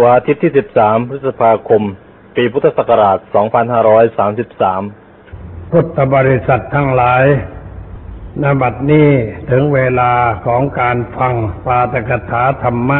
[0.00, 1.82] วันอาทิตย์ที่ 13 พฤษภาคม
[2.36, 3.18] ปีพุทธศักราช
[4.84, 7.24] 2533 พุทธบริษัททั้งหลาย
[8.42, 9.08] นบัดนี้
[9.50, 10.12] ถึงเวลา
[10.46, 11.34] ของการฟัง
[11.66, 12.98] ปาตกถาธรรมะ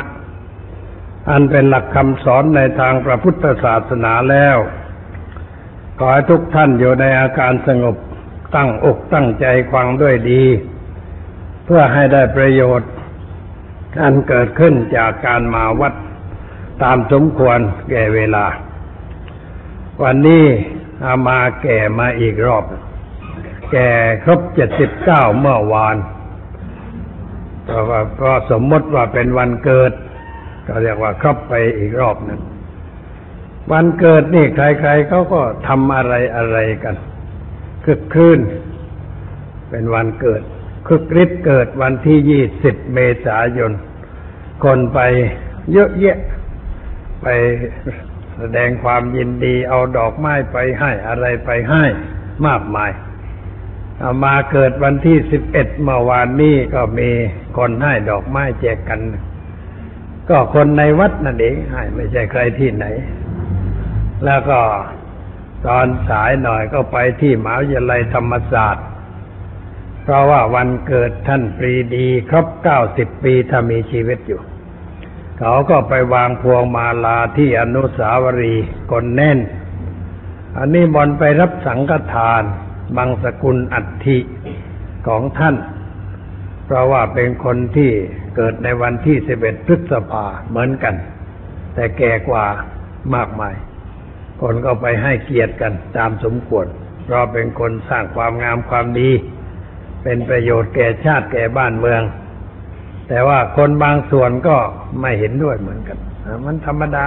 [1.30, 4.56] อันเป็นหลักคำสอนในทางพระพุทธศาสนาแล้ว
[5.98, 7.96] ขอให้ทุกท่านอยู่ในอาการสงบ
[8.56, 10.44] ตั้งอกตั้งใจฟังด้วยดี
[11.64, 12.90] เพื่อให้ได้ประโยชน์
[14.02, 15.94] อันเกิดขึ้นจากการมาวัด
[16.82, 17.58] ตามสมควร
[17.90, 18.44] แก่เวลา
[20.02, 20.44] วันนี้
[21.04, 22.64] อามาแก่มาอีกรอบ
[23.72, 23.88] แก่
[24.24, 25.96] ครบเจ็ดสิบเก้าเมื่อวาน
[27.64, 29.92] เพราะว่าเพราะสมมติว่าเป็นวันเกิด
[30.66, 32.40] ก็เรียกว่าครบไปอีกรอบหนึ่ง
[33.72, 36.96] วันเกิดนี่ใครๆเขาก็ทำอะไรอะไรกัน
[37.84, 38.40] คึกคืน
[39.70, 40.42] เป็นวันเกิด
[40.88, 43.72] คึกฤทธิ์เกิดวันที่ยี่สิบเมษายน
[44.64, 44.98] คนไป
[45.72, 46.18] เยอะแยะ
[47.24, 47.28] ไป
[48.38, 51.84] แสดงความยินดีเอาดอกไม้ไปให้อะไรไปให้
[52.46, 57.10] มากมายามาเกิดวันที่สิบเอ็ดเมื่อวานนี้ก็มี
[57.58, 59.00] คนให้ดอกไม้แจกกัน
[60.28, 62.86] ก็คนในวัดนั่นเองให้ไม่ใช่ใครที่ไหน
[64.24, 64.60] แล้วก็
[65.66, 68.86] ตอนสายหน่อยก็ไปที่มหาวิทยาลัยธรรมศาสตร์
[70.02, 74.40] เพราะว่าวันเกิดท่านปรีดี ครบเก้าสิบปีถ้ามีชีวิตอยู่
[75.38, 79.38] เขาก็ไปวางพวงมาลาที่อนุสาวรีย์คนแน่น
[80.58, 82.42] อันนี้บอลไปรับสังฆทาน
[82.96, 84.18] บางสกุลอัฐิ
[85.06, 85.56] ของท่าน
[86.64, 87.90] เพราะว่าเป็นคนที่
[88.36, 90.94] เกิดในวันที่สิบเอ็ดพฤษภาเหมือนกัน
[91.74, 92.46] แต่แก่กว่า
[93.14, 93.54] มากมาย
[94.42, 96.66] คนก็ไปให้เกียรติกันตามสมควร
[97.04, 99.10] เพราะเป็นคนสร้างความงามความดี
[100.02, 102.02] เป็นประโยชน์แก่ชาติแก่บ้านเมือง
[103.08, 104.56] แต่ว่าคนบางส่วนก็
[105.00, 105.98] ไม่เห็นด้วยเหมือนกัน
[106.44, 107.04] มันธรรมดา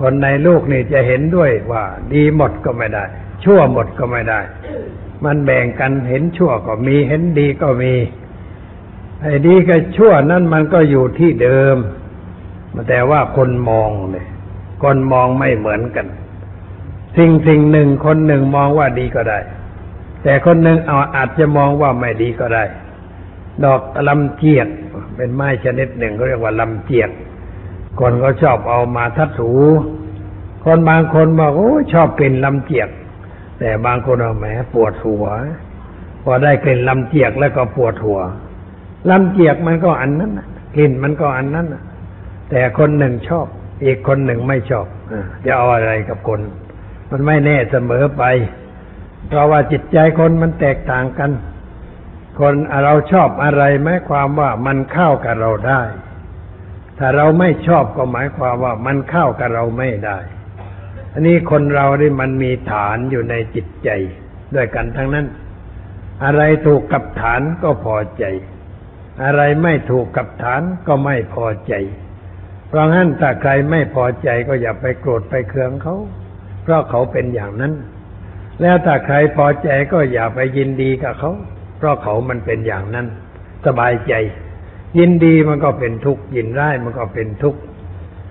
[0.00, 3.04] คนในลูกนี่จะเห็นด้วยว่าดีหมดก็ไม่ได้
[3.44, 4.40] ชั่วหมดก็ไม่ได้
[5.24, 7.94] มันแบ่งกันเห็นชั่วก็มีเห็นดีก็มี
[9.22, 11.76] ไอ้ดีกับชั่วนั่นมันก็อยู่ที่เดิม
[12.88, 14.26] แต่ว่าคนมองเนี่ย
[14.82, 16.06] คนมองไม่เหมือนกัน
[17.16, 19.38] สิ่งสิ่งหนึ่งคนหนึ่งมองว่าดีก็ได้
[20.22, 22.64] แต่คนหนึ่งเอาอาจจะมองว่าไม่ดีก็ได้
[23.64, 24.68] ดอกลำเจียก
[25.16, 27.10] เป็นไม้ชนิดหนึ่งเขาเรียกว่าลำเจียก
[28.00, 29.52] คนก็ชอบเอามาทัดถู
[30.64, 32.88] คนบางคนบอกโอ้ชอบกลิ่นลำเจียก
[33.58, 35.26] แต่บางคนเอาแหมปวดหัว
[36.22, 38.20] พอได้กลิ่นลำเจียกแล้วก็ปวดหัว
[39.10, 40.32] ลำเจียกมันก็อันนั้น
[40.74, 41.66] กลิ่นมันก็อันนั้น
[42.50, 43.46] แต่คนหนึ่งชอบ
[43.84, 44.86] อีกคนหนึ่งไม่ชอบ
[45.44, 46.40] จะเอาอะไรกับคน
[47.10, 48.22] มันไม่แน่เสมอไป
[49.28, 51.30] เพราะว่าจิตใจคนมันแตกต่างกัน
[52.40, 52.54] คน
[52.84, 55.82] เราชอบอะไรหมายความว่ามันเข้ากับเราได้
[56.98, 60.18] ถ้าเราไม่ชอบก็หมายความว่ามันเข้ากับเราไม่ได้
[61.12, 63.90] อันนี้คนเรานี่มันมีฐานอยู่ในจิตใจ
[64.54, 65.26] ด้วยกันทั้งนั้น
[66.24, 68.24] อะไรถูกกับฐานก็พอใจ
[69.24, 71.74] อะไรไม่ถูกกับฐานก็ไม่พอใจ
[72.68, 75.96] เพราะงั้นถ้าใครไม่พอใจก็อย่าไปโกรธไปเคืองเขา
[76.62, 77.72] เพราะเขาเป็นอย่างนั้น
[78.60, 81.32] แล้วถ้าใครพอใจก็อย่าไปยินดีกับเขา
[81.78, 83.06] เพราะเขามันเป็นอย่างนั้น
[83.66, 84.14] สบายใจ
[84.98, 87.60] ยินดีมันก็เป็นทุกข์ยินร้ายมันก็เป็นทุกข์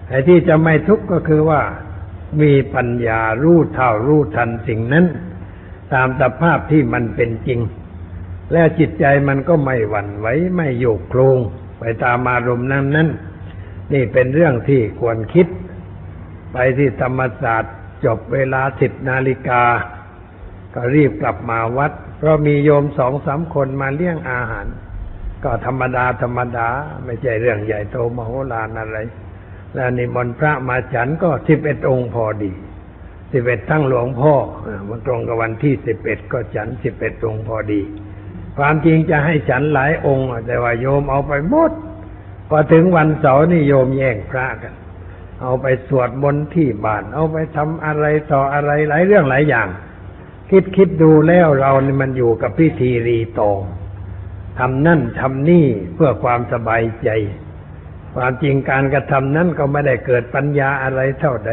[0.10, 1.62] ไอ้ที่จะไม่ทุกข์ก็คือว่า
[2.42, 5.06] มีปัญญารู้เท่ารู้ทันสิ่งนั้น
[5.94, 7.60] ตามสภาพที่มันเป็นจริง
[8.52, 11.38] แล้วจิตใจมันก็ไม่หวั่นไหวไม่โยกโครง
[11.80, 13.10] ไปตามอารมณ์นั้นนั้น
[13.94, 15.48] นี่เป็นเรื่องที่ควรคิด
[16.54, 17.74] ไปที่ธรรมศาสตร์
[18.06, 19.64] จบเวลาสิบนาฬิกา
[20.74, 24.68] ก็รีบกลับมาวัด เพราะมีโยมสองสามคนมาเลี้ยงอาหาร
[25.44, 26.68] ก็ธรรมดาธรรมดา
[27.06, 28.98] ไม่ใช่เรื่องใหญ่โตมโหฬารอะไร
[29.74, 32.52] แล้วนิมนต์พระมาฉันก็สิบเอ็ดองค์พอดี
[33.32, 34.34] สิบเอ็ดทั้งหลวงพ่อ
[34.88, 37.82] มันตรงกับวันที่สิบเอ็ดก็ฉันสิบเอ็ดองค์พอดี
[38.58, 41.72] ความจริงจะให้ฉันหลายองค์แต่ว่าโยมเอาไปหมด
[42.50, 44.74] พอถึงวันเสาร์นี่โยมแย่งพระกัน
[45.42, 49.68] เอาไปสวดมนต์ที่บ้าน เอาไปทำอะไรต่ออะไรหลายเรื่องหลายอย่าง
[50.50, 53.62] คิดคิดดูแล้วเรานี่มันอยู่กับพิธีรีตอง
[54.60, 55.66] ทำนั่นทำนี่
[55.96, 57.10] เพื่อความสบายใจ
[58.16, 61.52] ความจริงการกระทำนั้นก็ไม่ได้เกิดปัญญาอะไรเท่าใด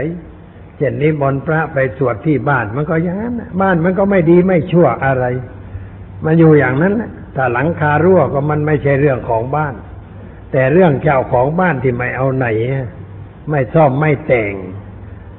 [0.77, 5.25] เช่นนี้มนพระไปสวดที่บ้านมันก็อย่างนั้นน่ะบ้านมันก็ไม่ดีไม่ชั่วอะไร
[6.25, 9.75] มันอยู่อย่างนั้นแหละถ้าหลังคารั่วก็มันไม่ใช่เรื่องของบ้าน
[10.53, 12.47] แต่เรื่องเจ้าของบ้านที่ไม่เอาไหน
[13.51, 14.55] ไม่ซ่อมไม่แต่ง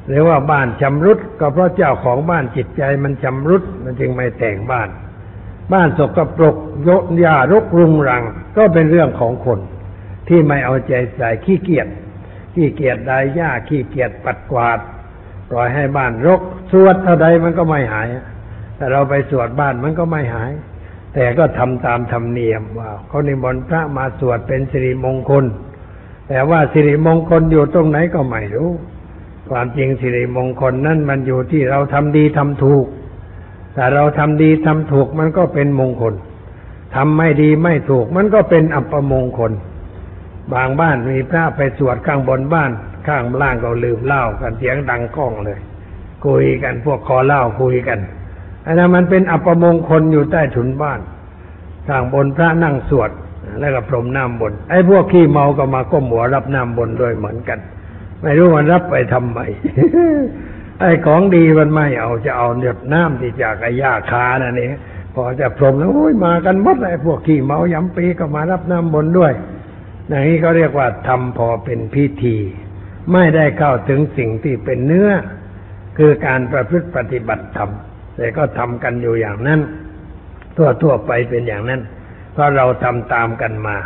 [0.07, 4.89] หรือว่าบ้านชำรุดก็เพราะเจ้าของบ้านจิตใจมันชำรุดมันจึงไม่แต่งบ้าน
[5.73, 6.55] บ้านสกปรก
[6.87, 8.23] ยกยารกรุงรัง
[8.57, 9.59] ก็เป็นเรื่องของคน
[10.27, 11.87] ที่ไม่เอาใจใส่ขี้เกียจ
[12.53, 14.79] ขี้เกียจได้หญ้าขี้เกียจปัดกวาด
[15.49, 16.41] ปล่อยให้บ้านรก
[16.71, 18.07] สวดเท่าใดมันก็ไม่หาย
[18.75, 20.51] แต่เราไปสวดบ้านมันก็ไม่หาย
[21.13, 25.45] แต่ก็ทำตามธรรมเนียมว่าเขานิมนต์พระมาสวดเป็นสิริมงคล
[26.29, 28.71] แต่ว่าสิริมงคลอยู่ตรงไหนก็ไม่รู้
[29.49, 32.85] ความจริงสิริมงคลนั่นมันอยู่ที่เราทำดีทำถูก
[33.73, 36.13] แต่เราทำดีทำถูกมันก็เป็นมงคล
[36.95, 39.51] ทำไม่ดีไม่ถูกมันก็เป็นอัปมงคล
[40.53, 42.71] บางบ้านมีพระไปสวดข้างบนบ้าน
[43.07, 45.59] ข้างล่างก็ลืมเล้ากันเสียงดังก้องเลย
[46.25, 47.99] คุยกันพวกคอเล้าคุยกัน
[48.65, 50.99] อันนั้นมันเป็นอัปมงคลอยู่ใต้ถุนบ้าน
[51.87, 53.09] ข้างบนพระนั่งสวด
[53.59, 57.59] แล้วก็พรมน้ำบน ไอ้พวกขี้เมาก็มาก้มหัวรับน้ำบนด้วยเหมือนกัน
[58.25, 59.39] ไม่รู้มันรับไปทำไม
[60.79, 64.71] ไอ้ของดีมันไม่เอาจะเอาหยดน้ำที่จากไอ้ยาคานั่นเอง
[65.15, 69.33] พอจะพรมแล้วโอ้ยมากันหมดเลยพวกขี้เมายำปีก็มารับน้ำบนด้วย
[70.07, 72.35] อย่างนี้เขาเรียกว่าทำพอเป็นพิธี
[73.13, 75.09] ไม่ได้เข้าถึงสิ่งที่เป็นเนื้อ
[75.97, 77.69] คือการประพฤติปฏิบัติธรรม
[78.17, 79.59] แต่ก็ทำกันอยู่อย่างนั้น
[80.55, 81.81] ทั่วทั่วไปเป็นอย่างนั้น
[82.33, 83.77] เพราะเราทำตามกันมา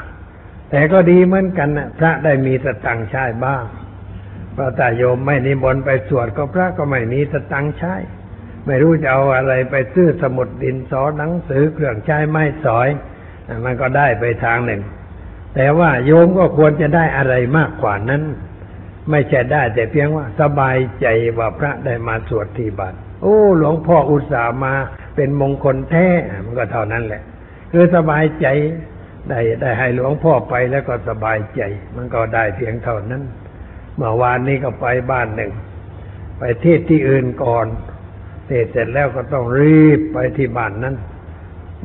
[0.71, 3.63] แต่ก็ดีเหมือนกันนะพระได้มีสตังค์ใช้บ้าง
[4.53, 7.95] เพราะแต่โยมไม่นิมนต์ไปสวดก็พระก็ไม่มีสตังค์ใช้
[8.65, 12.87] ไม่รู้จะเอาอะไรไปซื้อสมุดดินสอหนังสือเครื่องใช้ไม้สอย
[13.65, 14.81] มันก็ได้ไปทางหนึ่ง
[15.55, 18.23] แต่ว่าโยมก็ควรจะได้อะไรมากกว่านั้น
[19.09, 21.07] ไม่ใช่ได้ แต่เพียงว่าสบายใจ
[21.37, 24.73] ว่าพระได้มาสวดที่บ้านโอ้ หลวงพ่ออุตส่าห์มา
[25.15, 26.07] เป็นมงคลแท้
[26.45, 27.23] มันก็เท่านั้นแหละ
[27.71, 28.47] คือสบายใจ
[29.29, 31.61] ได้ได้ให้หลวงพ่อไปแล้วก็สบายใจ
[31.95, 33.23] มันก็ได้เพียงเท่านั้น
[33.99, 35.51] เมื่อวานนี้ก็ไปบ้านหนึ่ง
[36.37, 37.65] ไปเทศที่อื่นก่อน
[38.47, 40.95] เทศเสร็จแล้วก็ต้องรีบไปที่บ้านนั้น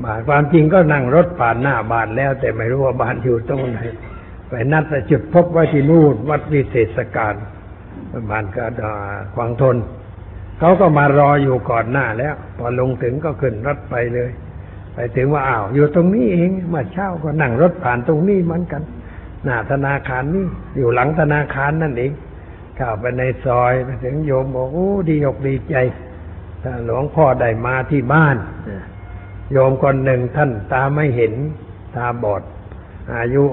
[0.04, 3.80] บ้านความจริงก็นั่งรถผ่านหน้าบ้านแล้ว แต่ไม่รู้ว่าบ้านอยู่ตรงไหน
[4.48, 7.34] ไปนัดจุดพบไว้ที่นู่นวัดวิเศษการ
[8.30, 8.64] บ้านก็
[9.34, 9.76] ควางทน
[10.58, 14.30] เขาก็มารออยู่ก่อนหน้าแล้ว พอลงถึงก็ขึ้นรถไปเลย
[14.94, 18.82] ไปถึงว่าอ้าวอยู่ตรงนี้เองมื่อเช้าก็นั่งรถผ่านตรงนี้เหมือนกัน
[19.44, 20.46] หน้าธนาคารนี่
[20.76, 22.12] อยู่หลังธนาคารนั่นเอง
[22.76, 25.76] เข้าไปในซอยไปถึงโยมบอกโอ้ดีอกดีใจ
[26.62, 28.36] ถ้าหลวงพ่อได้มาที่บ้าน
[29.52, 31.32] โยมคนหนึ่งท่านตาไม่เห็น
[31.96, 32.42] ตาบอด
[33.16, 33.44] อายุ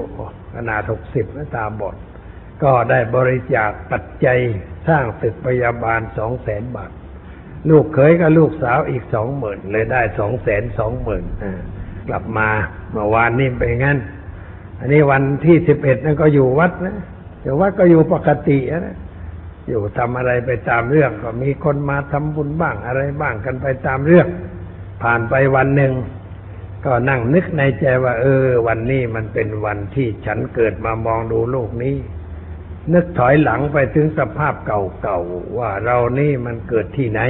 [0.56, 1.96] ขนาดหกสิบแล้วตาบอด
[2.64, 4.40] ก็ได้บริจาคปัจจัย
[4.88, 6.92] สร้างตึกพยาบาลสองแสนบาท
[7.70, 11.24] ลูกเขยกับลูกสาวอีกสองหมื่นเลยได้สองแสนสองหมื่น
[12.08, 12.50] กลับมา
[12.92, 13.98] เมื่อวานนี้เป็นงั้น
[14.82, 16.96] อันนี้วันที่สิบเอ็ดนั่นก็อยู่วัดนะ
[17.44, 18.98] อยู่วัดก็อยู่ปกตินะ
[19.68, 24.28] อยู่ทำอะไรไปตามเรื่องก็มีคนมาทำบุญบ้างอะไรบ้างกันไปตามเรื่อง
[25.02, 25.94] ผ่านไปวันหนึ่ง
[26.86, 31.96] ก็นั่งนึกในใจว่า เออ วันนี้มันเป็นวันที่ฉันเกิดมามองดูโลกนี้
[32.94, 37.22] นึกถอยหลังไปถึงสภาพเก่าๆว่าเรานี่มันเกิดที่ไหน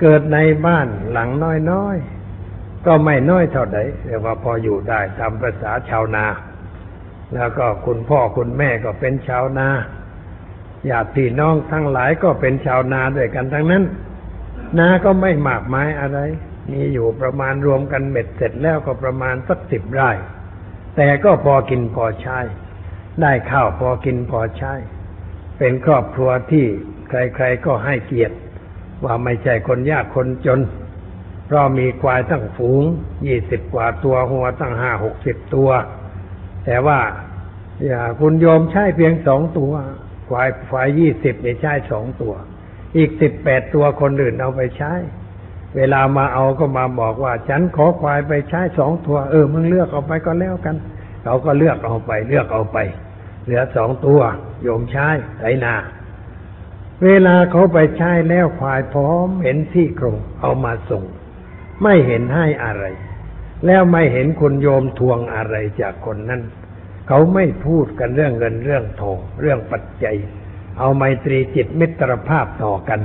[0.00, 1.30] เกิดในบ้านหลัง
[1.70, 2.17] น้อยๆ
[2.86, 6.24] ก็ไม่น้อยเท่าใดแต่ว่าพออยู่ได้ตามภาษาชาวนา
[7.34, 9.68] แล้วก็คุณพ่อคุณแม่ก็เป็นชาวนา
[10.90, 13.84] ญาติพี่น้องทั้งหลายก็เป็นชาวนาด้วยกันทั้งนั้น
[14.78, 16.18] นาก็ไม่มากมายอะไร
[16.72, 20.10] มีอยู่ประมาณรวมกันเบ็ดเสร็จแล้วก็ประมาณสักสิบไร่
[20.96, 22.38] แต่ก็พอกินพอใช้
[23.20, 24.72] ได้ข้าวพอกินพอใช้
[25.58, 26.66] เป็นครอบครัวที่
[27.08, 28.36] ใครๆก็ให้เกียรติ
[29.04, 30.60] ว่าไม่ใช่คนยากคนจน
[31.48, 32.84] เพราะมีควายตั้งฝูง
[33.26, 35.70] ยี่สิบกว่าตัวหัวตั้งห้าหกสิบตัว
[36.64, 36.98] แต่ว่า
[37.86, 39.72] อย่าคุณโยมใช้เพียงสองตัว
[40.28, 42.34] ควายควายยี่สิบเนี่ยใช้สองตัว
[42.96, 44.92] อีกสิบแปดตัวคนอื่นเอาไปใช้
[45.76, 50.76] เวลามาเอาก็มาบอกว่า ฉันขอควายไปใช้สองตัว เออมึงเลือกเอาไปก็แล้วกัน
[51.24, 52.78] เขาก็เลือกเอาไปเลือกเอาไป
[53.44, 54.20] เหลือสองตัว
[54.62, 55.74] โยมใช้ไถนา
[57.04, 61.04] เวลาเขาไปใช้แล้วควายพร้อมเห็นที่โครงเอามาส่ง
[61.82, 62.84] ไม่เห็นให้อะไร
[63.66, 66.42] แล้วไม่เห็นคุณโยมทวงอะไรจากคนนั้น
[67.08, 70.16] เขาไม่พูดกันเรื่องเงินเรื่องทองเรื่องปัจจัย
[70.78, 73.00] เอาไมตรีจิตมิตรภาพต่อกัน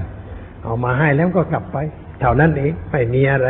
[0.64, 1.78] เอามาให้แล้วก็กลับไป
[2.20, 3.48] เท่านั้นเองไม่มีอะไร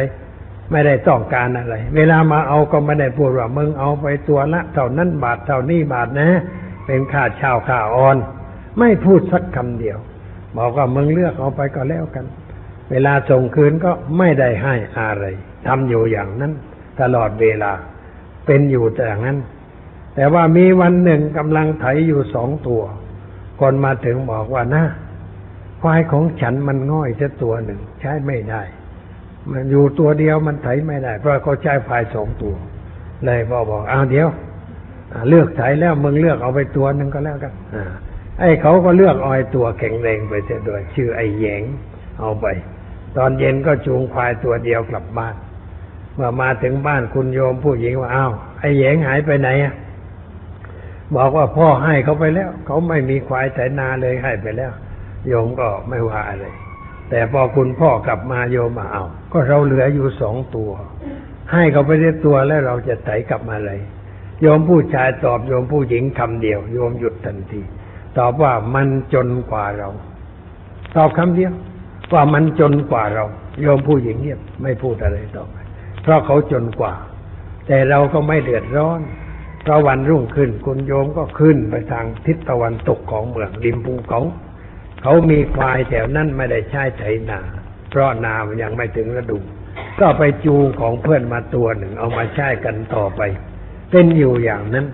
[0.71, 6.29] ไม่ได้ต้องการอะไร เวลามาเอาก็ไม่ได้พูดว่ามึงเอาไปตัวละ เท่านั้นบาทเท่านี้บาทนะ
[6.85, 8.17] เป็นค่าช่าค่าออน
[8.79, 9.97] ไม่พูดสักคำเดียว
[10.57, 12.25] บอกว่ามึงเลือกเอาไปก็แล้วกัน
[12.93, 15.25] เวลาส่งคืนก็ไม่ได้ให้อะไร
[15.65, 16.53] ทำอยู่อย่างนั้น
[17.01, 17.71] ตลอดเวลา
[18.45, 19.37] เป็นอยู่แต่อย่างนั้น
[20.15, 22.81] แต่ว่ามีวันหนึ่งกำลังไถอยู่สองตัว
[23.59, 24.83] คนมาถึงบอกว่านะ
[25.81, 28.61] ควายของฉันมันง่อยจะตัวหนึ่ง ใช้ไม่ได้
[29.51, 32.55] มันอยู่ตัวเดียวมันไถไม่ได้ เพราะเขาใช้ควายสองตัว
[33.25, 34.27] เลยพ่อบอกอ้าวเดี๋ยว
[35.29, 37.77] เลือกไถแล้วมึงเลือกเอาไปตัวหนึ่งก็แล้วกันอ
[38.39, 41.63] ไอ้เขาก็เลือกเออยตัวแข็งแรงไปเสียด้วย ชื่อไอ้แยง
[42.19, 42.45] เอาไป
[43.17, 45.35] ตอนเย็นก็จูงควายตัวเดียวกลับบ้าน
[46.15, 49.73] เมื่อมาถึงบ้านคุณโยมผู้หญิงว่าอ้าวไอ้แหยงหายไปไหนอะ
[51.15, 54.71] บอกว่าพ่อให้เขาไปแล้ว เขาไม่มีควายไถนาเลยให้ไปแล้ว
[55.27, 56.45] โยมก็ไม่ว่าอะไร
[57.09, 60.71] แต่พอคุณพ่อกลับมาโยมมาเอา ก็เราเหลืออยู่สองตัว
[61.51, 63.79] ให้เขาไปได้ตัวแล้วเราจะไถกลับมาเลย
[64.41, 67.61] โยมผู้ชายตอบโยมผู้หญิงคำเดียว โยมหยุดทันที
[68.17, 69.89] ตอบว่ามันจนกว่าเรา
[70.95, 71.53] ตอบคำเดียว
[72.13, 73.25] ว่ามันจนกว่าเรา
[73.61, 75.55] โยมผู้หญิงเงียบไม่พูดอะไรต่อไป
[76.01, 76.93] เพราะเขาจนกว่า
[77.67, 79.01] แต่เราก็ไม่เดือดร้อน
[79.63, 84.21] เพราะวันรุ่งขึ้นคุณโยมก็ขึ้นไปทางทิศตะวันตกของเมืองริมภูเขา
[85.01, 87.39] เขามีควายแถวนั้นไม่ได้ใช้ไถนา
[87.89, 89.37] เพราะนามันยังไม่ถึงฤดู
[89.99, 93.21] ก็ไปจูงของเพื่อนมาตัวหนึ่งเอามาใช้กันต่อไป
[93.91, 94.87] เป็นอยู่อย่างนั้น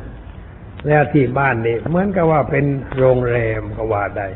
[0.87, 2.65] แล้วที่บ้านนี่เหมือนกับว่าเป็น
[2.97, 4.27] โรงแรมก็ว่าได้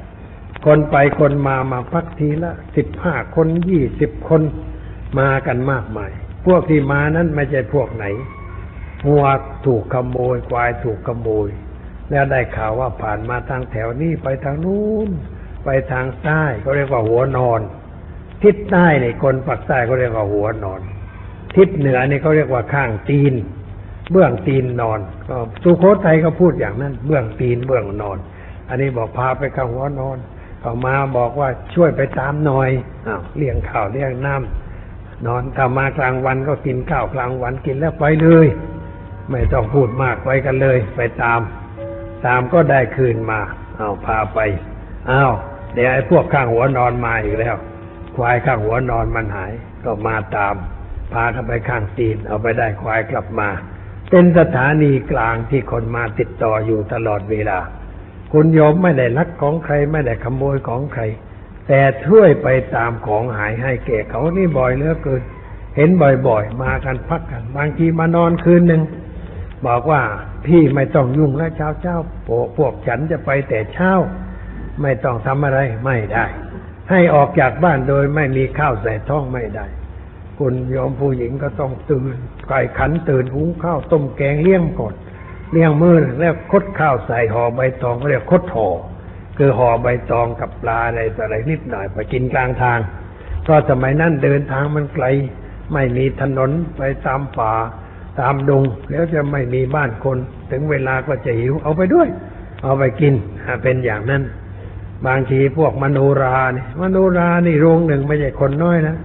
[0.65, 4.41] คนไปคนมามาพักทีละสิบห้าคนยี่สิบคน
[5.19, 6.11] มากันมากมาย
[6.45, 8.05] พวกที่มานั้นไม่ใช่พวกไหน
[9.05, 9.23] หัว
[9.65, 11.47] ถูกขโมยควายถูกขโมย
[12.09, 15.09] แล้วได้ข่าวว่าผ่านมาทางแถวนี้ไปทางนู้น
[15.65, 17.61] ไปทางใต้ก็เรียกว่าหัวนอน
[18.43, 20.81] ทิศใต้ในคนปากใต้ก็เรียกว่าหัวนอน
[21.55, 23.33] ทิศเหนือนี่เขาเรียกว่าข้างตีน
[24.11, 28.17] เบื้องตีนนอนก็สุโขทัยก็พูดอย่างนั้น เบื้องตีนเบื้องนอน
[28.69, 30.17] อันนี้บอกพาไปข้างหัวนอน
[30.63, 32.69] เขามาบอกว่าช่วยไปตามหน่อย
[33.07, 38.47] อ้าวเลี้ยงข้าวเลี้ยงน้ำนอนถ้ามากลางวันก็กินข้าวกลางวันกินแล้วไปเลย
[39.31, 41.41] ไม่ต้องพูดมากไปกันเลย ไปตาม
[42.25, 43.39] ตามก็ได้คืนมา
[43.77, 44.39] เอาพาไป
[45.09, 45.33] อ้าว
[45.73, 47.55] เดี๋ยวไอ้พวกข้างหัวนอนมาอีกแล้ว
[48.15, 49.51] ควายข้างหัวนอนมันหาย
[49.85, 50.55] ก็มาตาม
[51.13, 53.49] พาเข้าไปข้างตีน เอาไปได้ควายกลับมา
[54.09, 57.59] เป็นสถานีกลางที่คนมาติดต่ออยู่ตลอดเวลา
[58.35, 61.03] คุณโยมไม่ได้ลักของใครไม่ได้ขโมยของใคร
[61.67, 65.21] แต่ช่วยไปตามของหายให้แก่เขานี่บ่อยเหลือเกิน
[65.75, 65.89] เห็น
[66.27, 68.81] บ่อยๆ มากันพักกัน บางทีมานอนคืนหนึ่ง
[69.67, 70.01] บอกว่า
[70.45, 71.97] พี่ไม่ต้องยุ่งแล้วเช้าเช้า
[72.27, 73.91] พวกพวกฉันจะไปแต่เช้า
[74.81, 76.25] ไม่ต้องทำอะไรไม่ได้
[76.89, 79.65] ให้ออกจากบ้านโดยไม่มีข้าวใส่ท้องไม่ได้
[80.39, 82.15] คุณโยมผู้หญิงก็ต้องตื่น
[82.47, 84.93] ไก่ขันตื่นหุงข้าวต้มแกงเลี้ยงก่อน
[85.53, 88.69] เลี้ยงมือแล้วคดข้าวใส่ห่อใบตองเรียกคดห่อ
[89.37, 92.79] คือห่อใบตองกับปลาอะไรอะไรนิดหน่อยไปกินกลางทาง
[93.43, 95.05] เพราะสมัยนั้นเดินทางมันไกล
[95.73, 97.53] ไม่มีถนนไปตามป่า
[98.19, 100.17] ตามดง แล้วจะไม่มีบ้านคน
[100.51, 102.07] ถึงเวลาก็จะหิวเอาไปด้วย
[102.63, 103.13] เอาไปกิน
[103.63, 104.23] เป็นอย่างนั้น
[105.07, 108.97] บางทีพวกมโนราเนี่ยมโนรานี่โรงหนึ่งไม่ใช่คนน้อยนะ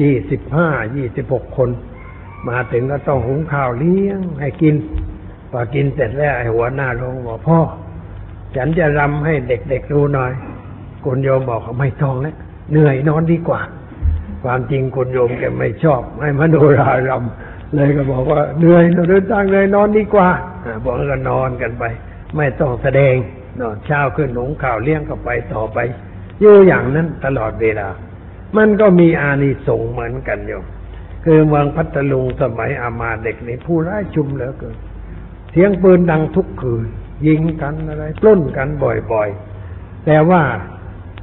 [0.00, 1.70] ยี่สิบห้ายี่สิบหกคน
[2.48, 4.74] มาถึงก็ต้องหุงข้าวเลี้ยงให้กิน
[5.52, 7.58] พอกินเสร็จแล้วไอ้หัวหน้าโรงบอกพ่อ
[8.56, 10.32] ฉันจะรำให้เด็กๆดูหน่อย
[11.04, 12.36] คุณโยมบอกไม่ต้องแล้ว
[12.70, 13.60] เหนื่อยนอนดีกว่า
[14.44, 20.28] ความจริงคุณโยมแกไม่ชอบให้มโนรารำเลยก็บอกว่าเหนื่อยเดินทางเลยนอนดีกว่า
[20.64, 21.84] อ่าบอกก็นอนกันไป
[22.36, 23.14] ไม่ต้องแสดง
[23.60, 25.78] นอนเช้าขึ้นหนงข่าวเลี้ยงก็ไปต่อไป
[26.40, 27.88] อยู่อย่างนั้นตลอดเวลา
[28.56, 30.64] มันก็มีอานิสงส์เหมือนกันโยม
[31.24, 34.76] คือเมืองพัทลุงสมัยอามาเด็กนี่ผู้ร้ายชุมเหลือเกิน
[35.52, 36.86] เสียงปืนดังทุกคืน
[37.26, 38.68] ยิงกันอะไรปล้นกัน
[39.12, 40.42] บ่อยๆ แต่ว่า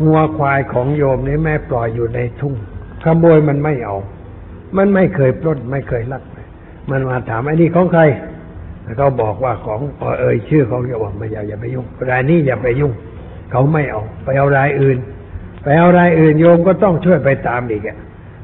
[0.05, 2.55] งัวควายของโยมนี่แม่ปล่อยอยู่ในทุ่ง
[3.03, 3.98] ขโมยมันไม่เอา
[4.77, 6.24] มันไม่เคยปล้นไม่เคยลัก
[6.91, 8.03] มันมาถามไอ้นี่ของใคร
[8.83, 12.93] แล้วเขาบอกว่าของอเอ่ยชื่อขาจะบอกไม่อย่าอย่าไปยุ่งรายนี้อย่าไปยุ่ง
[13.51, 14.98] เขาไม่เอา ไปเอารายอื่น
[15.63, 17.98] ไปเอารายอื่นโยมก็ต้องช่วยไปตามอีกอะ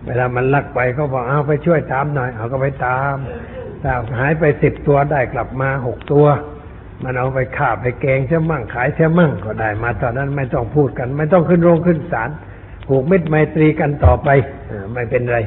[0.05, 3.15] เวลามันลักไปเขาบอกเอาไปช่วยตามหน่อย เอาก็ไปตาม
[3.81, 6.25] ถ้าหายไปสิบตัวได้กลับมาหกตัว
[7.03, 12.29] มันเอาไปฆ่าไปแกงเช่มั่งขายเช่มั่งก็ได้มาตอนนั้นไม่ต้องพูดกัน ไม่ต้องขึ้นโรงขึ้นศาล
[12.87, 14.29] ผูกมิตรไมตรีกันต่อไป
[14.93, 15.37] ไม่เป็นไร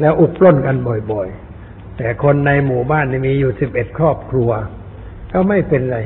[0.00, 0.76] แล้วอุปล้นกัน
[1.12, 4.50] บ่อยๆ แต่คนในหมู่บ้านนี่มีอยู่สิบเอ็ดครอบครัว
[5.32, 5.98] ก็ไม่เป็นไร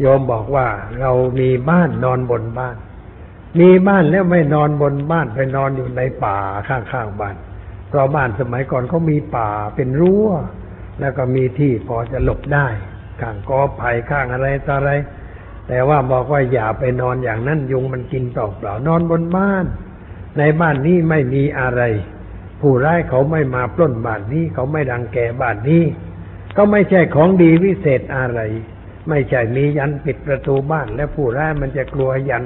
[0.00, 0.66] โยมบอกว่า
[1.00, 2.76] เรามีบ้านนอนบนบ้าน
[3.60, 6.38] มีบ้านแล้วไม่นอนบนบ้านไปนอนอยู่ในป่า
[6.68, 7.36] ข้างๆบ้าน
[7.88, 10.28] เพราะบ้านสมัยก่อนเขามีป่าเป็นรั้ว
[11.00, 12.66] แล้วก็มีที่พอจะหลบได้
[13.20, 14.92] ข้างกอไผ่ข้างอะไรต่ออะไร
[15.68, 19.64] แต่ว่าบอกว่าอย่าไปนอนอย่างนั้นยุงมันกินตอเปล่านอนบนบ้าน
[20.38, 21.82] ในบ้านนี้ไม่มีอะไร
[22.60, 25.84] ผู้ร้ายเขาไม่มาปล้นบ้านนี้ เขาไม่ดังแกบ้านนี้
[26.56, 28.40] ก็ไม่ใช่ของดีวิเศษอะไร
[29.08, 32.44] ไม่ใช่มียันปิดประตูบ้าน แล้วผู้ร้ายมันจะกลัวยัน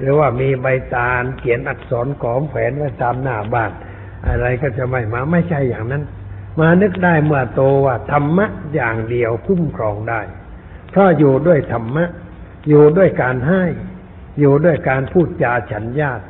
[0.00, 3.72] หรือว่ามีใบตาลเขียนอักษรของแผนไว้ตามหน้าบ้าน
[4.28, 6.02] อะไรก็จะไม่มาไม่ใช่อย่างนั้น
[6.60, 10.20] มานึกได้เมื่อโตว่าธรรมะอย่างเดียวคุ้มครองได้
[10.90, 12.04] เพราะอยู่ด้วยธรรมะ
[12.68, 13.62] อยู่ด้วยการให้
[14.40, 16.24] อยู่ด้วยการพูดจาฉันญาติ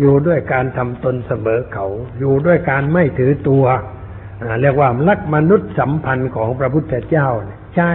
[0.00, 1.86] อยู่ด้วยการทำตนเสมอเขา
[2.18, 3.64] อยู่ด้วยการไม่ถือตัว
[4.60, 7.28] เรียกว่าลักมนุษย์สัมพันธ์ของพระพุทธเจ้า
[7.76, 7.90] ใช่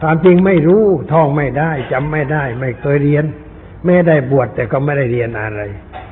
[0.00, 3.24] ความจริงไม่รู้ท่องไม่ได้จำไม่ได้ ไม่เคยเรียน
[3.84, 5.62] ไม่ได้บวชแต่ก็ไม่ได้เรียนอะไร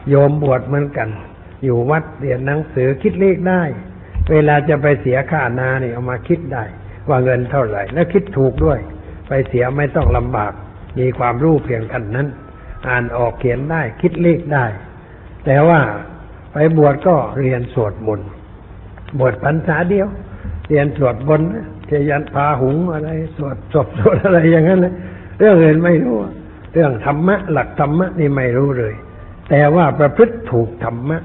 [0.09, 1.09] โยมบวชเหมือนกัน
[1.65, 3.63] อยู่วัดเรียนหนังสือคิดเลขได้
[4.31, 6.65] เวลาจะไปเสียค่านาเนี่ยเอามาคิดได้
[7.09, 8.79] ว่าเงินเท่าไหร่ แล้วคิดถูกด้วย
[9.29, 10.53] ไปเสียไม่ต้องลำบาก
[10.99, 12.29] มีความรู้เพียงกันนั้น
[12.89, 14.65] อ่านออกเขียนได้ คิดเลขได้
[15.45, 15.81] แต่ว่า
[16.53, 18.29] ไปบวชก็เรียนสวดมนต์
[19.19, 20.09] บวชพรรษาเดียว
[20.69, 21.49] เรียนสวดมนต์
[21.87, 24.95] เจยันพาหุงอะไร สวดศพสวดอะไรอย่างนั้นนะ
[25.39, 26.17] เรื่องอื่นไม่รู้
[26.73, 28.95] เรื่องธรรมะ หลักธรรมะนี่ไม่รู้เลย
[29.51, 31.19] แต่ว่าประพฤติถูกธรรมะ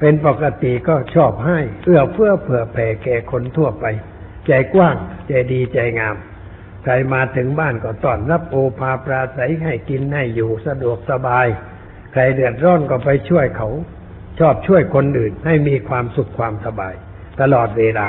[0.00, 3.84] เป็นปกติก็ชอบให้เอื้อเฟื้อเผื่อแผ่แก่คนทั่วไป
[4.46, 4.96] ใจกว้าง
[5.28, 6.16] ใจดีใจงาม
[6.82, 11.46] ใครมาถึงบ้านก็ต้อนรับโอภาปราศัยให้กินให้อยู่สะดวกสบาย
[12.12, 13.68] ใครเดือดร้อนก็ไปช่วยเขา
[14.38, 16.94] ชอบช่วยคนอื่นให้มีความสุขความสบาย
[17.40, 18.08] ตลอดเวลา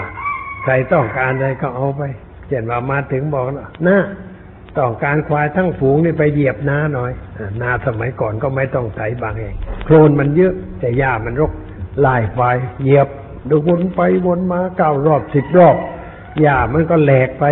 [0.64, 2.02] ใครต้องการอะไรก็เอาไป
[2.48, 3.98] เช่นว่ามาถึงบอกนะน้า
[4.78, 7.12] ต้องการควายทั้งฝูงนี่ไปเหยียบนาหน่อย
[7.62, 9.56] นาสมัยก่อนก็ไม่ต้องไถบางเอง
[9.86, 11.52] โคลนมันเยอะแต่หญ้ามันรก
[12.02, 13.08] ไล่ควายเหยียบ
[13.50, 15.78] ดูวนไปวนมาเก้ารอบสิบรอบ
[16.42, 17.46] หญ้ามันก็แหลกไป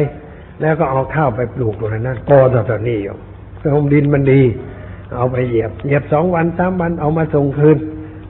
[0.62, 3.15] แล้วก็เอาข้าวไปปลูกตรงนั้นกอต่อๆนี่อยู่
[3.62, 4.42] พราะดินมันดี
[5.15, 7.77] เอาไปเหยียบ เหยียบสองวันสามวันเอามาส่งคืน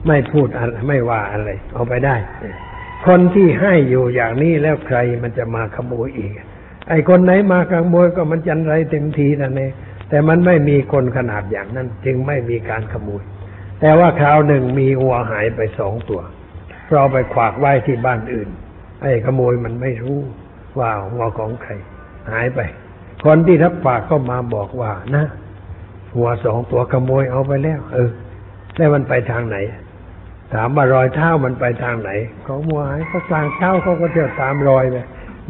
[0.06, 2.16] ไม่พูดอะไรไม่ว่าอะไร เอาไปได้
[3.06, 6.32] คนที่ให้อยู่อย่างนี้แล้วใครมันจะมาขโมยอีก
[6.88, 9.72] ไอ้คนไหนมาขโมยก็มันจันไรเต็มทีนั่นเอง
[10.08, 13.22] แต่มันไม่มีคนขนาดอย่างนั้น จึงไม่มีการขโมย
[13.80, 16.22] แต่ว่าคราวหนึ่งมีวัวหายไปสองตัว
[16.86, 18.48] เพราะไปขวากไว้ที่บ้านอื่น
[19.02, 20.18] ไอ้ขโมยมันไม่รู้
[20.78, 21.72] ว่าวัวของใคร
[22.30, 22.60] หายไป
[23.24, 25.24] คนที่รับฝากก็มาบอกว่านะ
[26.14, 28.10] หัวสองตัวขโมยเอาไปแล้ว เออ
[28.76, 29.56] แล้วมันไปทางไหน
[30.54, 32.10] ถามว่ารอยเท้ามันไปทางไหน
[32.46, 34.96] ของมัวหายเขาสร้างเท้าเขาก็เที่ยวตามรอยไป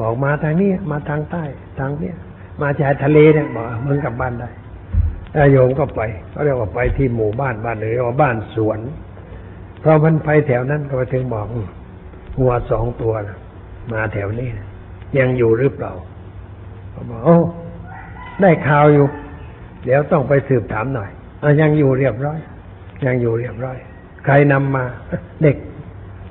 [0.00, 1.44] บอกมาทางนี้มาทางใต้
[1.78, 2.16] ทางเนี้ย
[2.60, 4.50] มาชายทะเลเนี่ยบอกมึงกลับบ้านได้
[5.32, 8.78] แล้วโยมก็ไปเขาเรียกว่าไปที่หมู่บ้านบ้านหรือว่าบ้านสวน
[9.80, 11.46] เพราะมันไปแถวนั้นก็ไปถึงบอก
[12.38, 13.38] หัวสองตัวนะ
[13.92, 14.68] มาแถวนี้นะ
[15.18, 15.92] ยังอยู่หรือเปล่า
[16.90, 17.36] เขาบอกโอ้
[18.40, 19.06] ได้ข่าวอยู่
[19.84, 21.10] เดี๋ยวต้องไปสืบถามหน่อย
[21.42, 22.38] อยังอยู่เรียบร้อย
[23.06, 23.76] ยังอยู่เรียบร้อย
[24.24, 24.84] ใครนำมา
[25.42, 25.56] เด็ก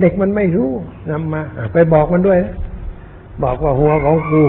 [0.01, 0.69] เด็กมันไม่รู้
[1.11, 1.41] นำมา
[1.73, 2.55] ไปบอกมันด้วยนะ
[3.43, 4.43] บอกว่าหัวของกู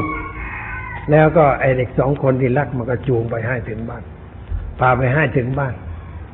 [1.10, 4.02] แล้วก็ไอเด็กสองคนที่รักมันก็จูงไปให้ถึงบ้าน
[4.78, 5.74] พาไปให้ถึงบ้าน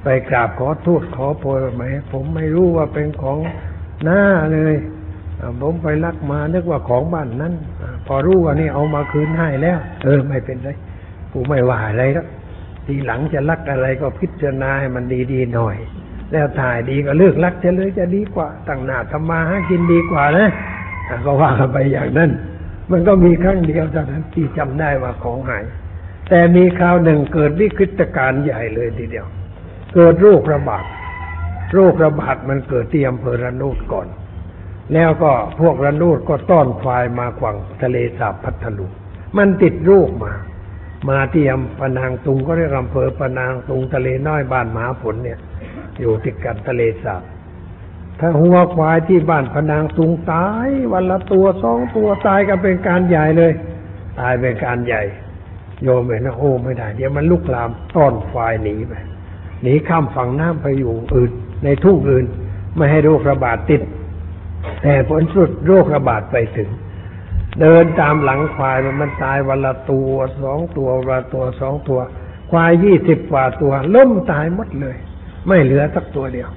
[0.02, 3.38] ไปกราบขอโทษขอโพยไหมผมไม่รู้ว่าเป็นของ
[4.04, 4.74] หน้าเลย
[5.62, 10.70] ผมไปรักมานึกว่าของบ้านนั้นอพอรู้ว่านี่เอามาคืนให้แล้ว เออไม่เป็นไร
[11.32, 12.26] กูไม่ว่าอะไรแล้ว
[12.86, 15.76] ทีหลังจะรักอะไรก็พิจารณาให้มันดีๆหน่อย
[16.32, 20.48] แล้วถ่ายดีก็เลิกรักจะเลยจะดีกว่าตั้งหน้าทำมาหากินดีกว่านะ
[21.26, 22.30] ก็ว่ากันไปอย่างนั้น
[22.90, 25.64] มันก็มีครั้งเดียวเท่านั้นที่จำได้ว่าของหาย
[26.30, 29.26] แต่มีคราวหนึ่งเกิดวิกฤตการณ์ใหญ่เลยทีเดียว
[29.94, 30.84] เกิดโรคระบาด
[31.74, 34.08] โรคระบาดมันเกิดที่อำเภอระโนดก่อน
[34.94, 38.90] แล้วก็พวกระโนดก็ต้อนควายมาขวางทะเลสาบพัทลุง
[39.36, 40.32] มันติดโรคมา
[41.08, 45.38] มาที่อำปะนางตุงก็เรียกอำเภอปะนางตุงทะเลน้อยบ้านมหาผลเนี่ย
[46.00, 47.22] อยู่ติดกันทะเลสาบ
[48.20, 53.52] ถ้าหัวควายที่บ้านพนางตุงตาย วันละตัวสองตัวตายกันเป็นการใหญ่เลย
[54.20, 55.02] ตายเป็นการใหญ่
[55.82, 58.92] โยมเห็นนะโอ้ไม่ได้ เดี๋ยวมันลุกลามต้อนควายหนีไป
[59.62, 61.30] หนีข้ามฝั่งน้ำไปอยู่อื่น
[61.64, 62.24] ในทุ่งอื่น
[62.76, 63.82] ไม่ให้โรคระบาดติด
[64.82, 66.70] แต่ผลสุดโรคระบาดไปถึง
[67.60, 72.00] เดินตามหลังควายมันมันตายวันละตัวสองตัววันละตัวสองตัว
[72.50, 74.96] ควายยี่สิบกว่าตัว ล้มตายหมดเลย
[75.46, 76.50] ไม่เหลือสักตัวเดียว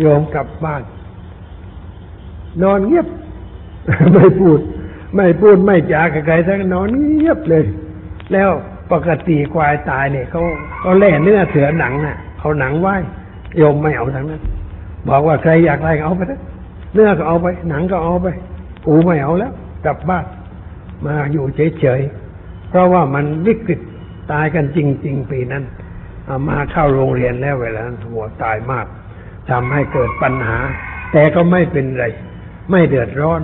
[0.00, 0.82] โยมกลับบ้าน
[2.62, 3.06] นอนเงียบ
[4.14, 4.58] ไม่พูด
[5.16, 7.64] ไม่พูดไม่จากับใครทั้งนอนเงียบเลย
[8.32, 8.50] แล้ว
[8.92, 10.42] ปกติควายตายเนี่ยเขา
[10.80, 12.88] เขาแล่เนื้อเสือหนังน่ะเอาหนังไหว
[13.56, 14.42] โยมไม่เอาทั้งนั้น
[15.08, 16.40] บอกว่าใครอยากอะไรก็เอาไปนะ
[16.94, 18.26] เนื้อก็เอาไป หนังก็เอาไป
[18.86, 19.52] กูไม่เอาแล้ว
[19.84, 20.24] กลับบ้าน
[21.04, 21.44] มาอยู่
[21.80, 23.80] เฉยๆเพราะว่ามันวิกฤต
[24.32, 25.64] ตายกันจริง ๆ ปีนั้น
[26.48, 28.86] มาเข้าโรงเรียนแล้วเวลานั้นหัวตายมาก
[29.50, 30.58] ทำให้เกิดปัญหา
[31.12, 32.04] แต่ก็ไม่เป็นไร
[32.70, 33.40] ไม่เดือดร้อน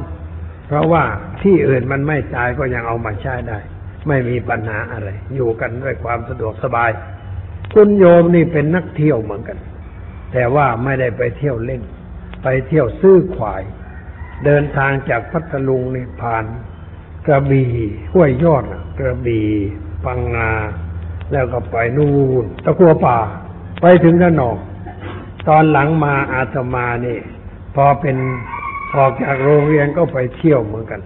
[0.67, 1.05] เพราะว่า
[1.43, 3.59] ที่อื่นมันไม่ตายก็ยังเอามาใช้ได้
[4.09, 6.91] ไม่มีปัญหาอะไร อยู่กันด้วยความสะดวกสบาย
[7.75, 9.59] คุณโยมนี่เป็นนักเที่ยวเหมือนกัน
[10.33, 11.83] แต่ว่าไม่ได้ไปเที่ยวเล่น
[12.43, 13.63] ไปเที่ยวซื้อควาย
[14.45, 16.45] เดินทางจากพัทลุงนี่ผ่าน
[17.27, 17.73] กระบี่
[18.13, 18.65] ห้วยยอด
[18.99, 19.49] กระบี่
[20.05, 20.51] ปังงา
[21.33, 23.19] แล้วก็ไปนู่นตะกัวป่า
[23.81, 24.57] ไปถึงระนอง
[25.49, 27.19] ตอนหลังมาอาตมานี่
[27.75, 28.17] พอเป็น
[28.97, 31.01] ออกจากโรงเรียนก็ไปเที่ยวเหมือนกัน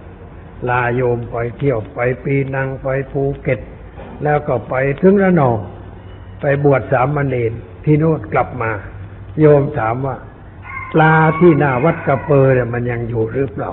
[0.69, 3.59] ลาโยมไปเที่ยวไปปีนังไปภูเก็ต
[4.23, 5.57] แล้วก็ไปถึงระนอง
[6.41, 7.53] ไปบวชสามเณร
[7.83, 8.71] ที่โน่นกลับมา
[9.39, 10.17] โยมถามว่า
[10.93, 13.71] ปลาที่หน้าวัดกระเปอเนี่ยมันยังอยู่หรือเปล่า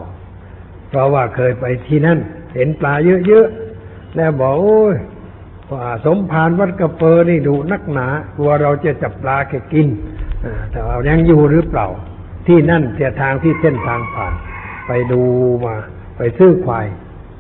[0.89, 2.19] เพราะว่าเคยไปที่นั่น
[2.55, 2.93] เห็นปลา
[3.27, 4.95] เยอะๆแล้วบอกโอ้ย
[5.71, 8.07] ว่าสมภารวัดกระเปอนี่ดูนักหนา
[8.37, 9.89] กลัวเราจะจับปลาแกกิน
[10.73, 11.89] แต่ว่ายังอยู่หรือเปล่า
[12.47, 14.33] ที่นั่นเสียทางที่เส้นทางผ่าน
[14.87, 15.23] ไปดู
[15.65, 15.75] มา
[16.17, 16.87] ไปซื้อควาย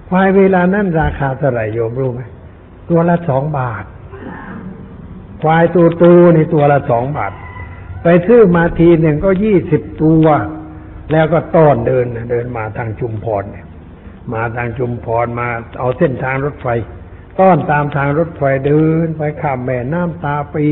[0.08, 2.22] ควายเวลานั้นราคาเท่าไหร่โยมรู้ไหม
[2.88, 3.84] ตัวละสองบาท
[5.42, 7.32] ควายตัวตูนี่ตัวละสองบาท
[8.02, 10.26] ไปซื้อมาทีหนึ่งก็ยี่สิบตัว
[11.12, 13.66] แล้วก็ต้อนเดินเดินมาทางชุมพรเนี่ย
[14.34, 16.66] มาทางชุมพรมาเอาเส้นทางรถไฟ
[17.40, 20.66] ต้อนตามทางรถไฟเดินไปข้ามแม่น้ำตาปี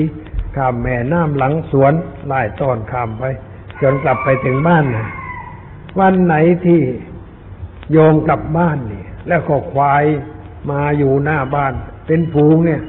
[0.57, 1.93] ข้ามแม่น้ำหลังสวน
[2.27, 3.25] ไล่ต้อนข้ามไป
[3.83, 5.09] จนกลับไปถึงบ้านนะ
[5.99, 6.35] วันไหน
[6.65, 6.81] ที่
[7.93, 10.05] โยมกลับบ้านนี่ แล้วก็ควาย
[10.71, 11.75] มาอยู่หน้าบ้าน
[12.07, 12.83] เป็นฝูงเนี่ย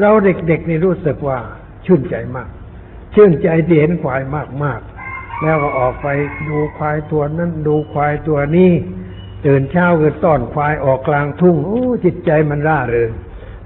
[0.00, 1.38] เราเด็กๆนี่รู้สึกว่า
[1.86, 2.48] ชื่นใจมาก
[3.14, 4.20] ชื่นใจที่เห็นควาย
[4.64, 6.08] มากๆ แล้วก็ออกไป
[6.48, 8.72] ดูควายตัวนั้น ดูควายตัวนี้
[9.46, 13.10] ตื่นเช้าก็ต้อนควายออกกลางทุ่งโอ้จิตใจมันร่าเริง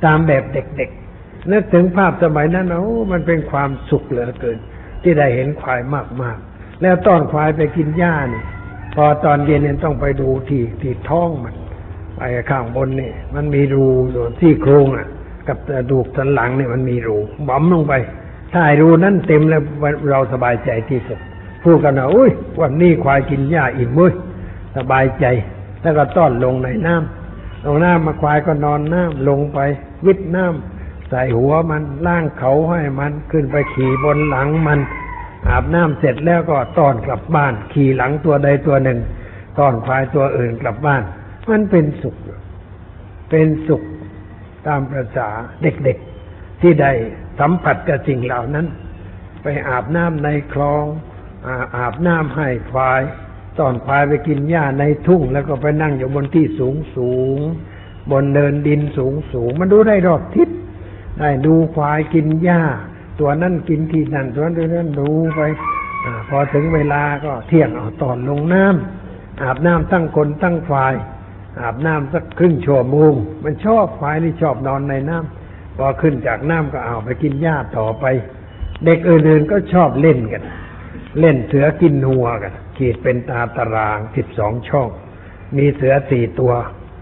[0.05, 1.08] ตามแบบเด็กๆ
[1.53, 4.59] นึกถึงภาพสมัยนั้นนะโอ้มันเป็นความสุขเหลือเกิน
[5.03, 5.81] ที่ได้เห็นควาย
[6.23, 8.43] มากๆ แล้วต้อนควายไปกินหญ้านี่
[8.95, 11.55] พอตอนเย็นเนี่ยต้องไปดูที่ที่ท้องมัน
[12.17, 12.21] ไป
[12.51, 15.09] ข้างบนนี่มันมีรูอยู่ที่โครงอะ
[15.49, 17.95] กับกระดูกสันหลังเนี่ยมันมีรูบ่มลงไป
[18.53, 19.63] ถ้าไอ้รูนั้นเต็มแล้ว
[20.11, 21.19] เราสบายใจที่สุด
[21.65, 24.13] พูดกันนะอุ้ยวันนี้ควายกินหญ้าอิ่มเว้ย
[24.77, 25.27] สบายใจ
[25.83, 29.59] แล้วก็ต้อนลงในน้ำลงน้ำมาควายก็นอนน้ำลงไป
[30.07, 30.78] วิดน้ำ
[31.09, 34.81] ใส่หัวมันล่างเขาให้มันขึ้นไปขี่บนหลังมัน
[35.49, 38.99] อาบน้ำเสร็จแล้วก็ต้อนกลับบ้าน ขี่หลังตัวใดตัวหนึ่ง
[39.59, 41.03] ต้อนควายตัวอื่นกลับบ้าน
[41.51, 42.17] มันเป็นสุข
[43.31, 43.83] เป็นสุข
[44.67, 45.29] ตามประษา
[45.63, 46.93] เด็กๆ ที่ได้
[47.41, 48.67] สัมผัสกับสิ่งเหล่านั้น
[49.43, 50.85] ไปอาบน้ำในคลอง
[51.47, 53.03] อาอาบน้ำให้ควาย
[53.59, 57.39] ตอนควายไปกินหญ้าในทุ่ง แล้วก็ไปนั่งอยู่บนที่สูงสูง
[58.11, 60.49] บนเนินดินสูงสูงมันดูได้รอบทิศ
[61.19, 62.63] ได้ดูควายกินหญ้า
[63.21, 65.41] ตัวนั้นกินที่นั่นตัวนั้นนั้นดูไป
[66.05, 70.95] อพอถึงเวลาก็เที่ยงเอาตอนลงน้ำอาบน้ำตั้งคนตั้งควาย
[71.61, 73.13] อาบน้ำสักครึ่งชั่วโมง
[73.45, 78.05] มันชอบควายนี่ชอบนอนในน้ำพอขึ้นจากน้ำก็เอาไปกินหญ้าต่อไป
[78.85, 80.43] เด็กอื่นๆก็ชอบเล่นกัน
[81.21, 84.89] เล่นเสือกินหัวกัน ขีดเป็นตาตารางสิบสองช่อง
[85.57, 86.53] มีเสือสี่ตัว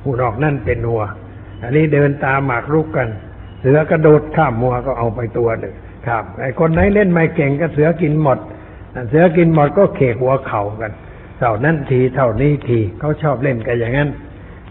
[0.03, 1.03] หูนอกนั่นเป็นหัว
[1.63, 3.09] อันนี้เดินตามหมากรุกกัน
[3.69, 5.75] สือกระโดดข้ามหัวก็เอาไปตัวหนึ่ง
[6.09, 8.39] ครับไอ้คนไหนเล่นไม่เก่งก็เสือกินหมด
[9.09, 10.93] เสือกินหมดก็เขกหัวเข่ากัน
[11.39, 14.09] เท่านั้นทีเท่านี้ทีเขาชอบเล่นกันอย่างนั้น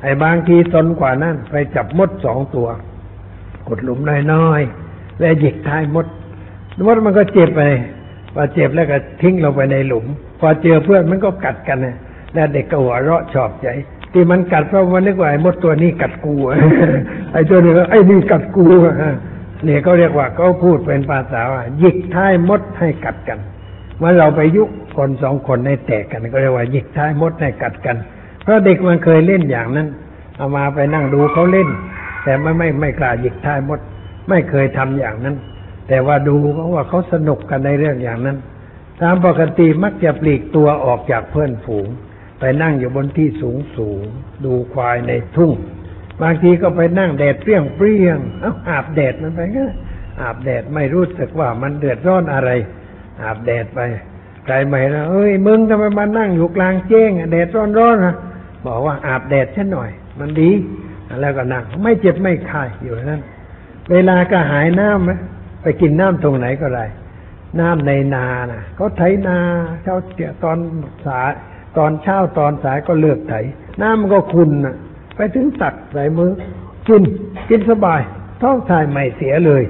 [0.02, 2.68] ไอ้บางทีตนกว่านั้นไปจับมดสองตัว
[3.68, 4.00] กดหลุม
[4.34, 6.08] น้อยๆแล้วหยิกท้ายมด
[6.88, 7.62] มดมันก็เจ็บไป
[8.34, 10.06] พอเจ็บแล้วก็ทิ้งลงไปในหลุม
[10.40, 11.98] พอเจอเพื่อนมันก็กัดกันนะ
[12.34, 13.68] แล้วเด็กก็หัวเราะชอบใจ
[14.16, 16.36] ที่มันกัดเพราะมันนึกว่าไอ้มดตัวนี้กัดกู
[17.34, 18.66] ไอ้ตัวนี้ก็ไอ้นี่กัดกู
[19.64, 23.40] เนี่ยเขาเรียกว่าเขาพูดเป็นภาษาว่าหยิกท้ายมดให้กัดกัน
[23.98, 24.64] เมื่อเราไปยุ
[24.98, 27.98] คนสองคนให้แตกกัน ก็เรียกว่าหยิกท้ายมดให้กัดกัน
[28.44, 29.88] เพราะเด็กมันเคยเล่นอย่างนั้น
[30.38, 31.70] เอามาไปนั่งดูเขาเล่น
[32.24, 33.80] แต่ไม่ไม่ไม่กล้าหยิกท้ายมด
[34.30, 35.36] ไม่เคยทำอย่างนั้น
[35.88, 38.38] แต่ว่าดูเพราะว่าเขาสนุกกันในเรื่องอย่างนั้น
[39.02, 41.88] ตามปกติมักจะปลีกตัวออกจากเพื่อนฝูง
[42.40, 44.04] ไปนั่งอยู่บนที่สูงสูง
[44.46, 45.52] ดูควายในทุ่ง
[46.22, 49.66] บางทีก็ไปนั่งแดดเปรี้ยงเปรี้ยงเอาอาบแดดมันไปก็
[50.22, 52.50] อาบแดดไม่รู้สึกว่ามันเดือดร้อนอะไร
[53.22, 53.80] อาบแดดไป
[54.46, 58.16] ใครใหม่ละเอ้ยมึงทำไมมานั่งอยู่กลางแจ้งแดดร้อนๆนะ
[58.68, 60.52] บอกว่าอาบแดดฉันหน่อย มันดี
[61.22, 63.22] แล้วก็นั่งไม่เจ็บไม่คายอยู่นั่น
[63.92, 65.12] เวลาก็หายน้ำไหม
[65.62, 66.86] ไปกินน้ำตรงไหนก็ได้
[67.60, 69.38] น้ำในนานะเขาไถนา
[69.84, 70.58] เช้าเสียตอน
[71.06, 71.32] สาย
[71.78, 73.34] ตอนเช้าตอนสายก็เลือกไถ
[73.82, 74.76] น้ำมันก็คุณนะ
[75.16, 76.32] ไปถึงตักใส่มือ
[76.88, 77.04] กิน
[77.50, 78.02] กินสบาย
[78.42, 79.64] ท้องถ่ายไม่เสียเลย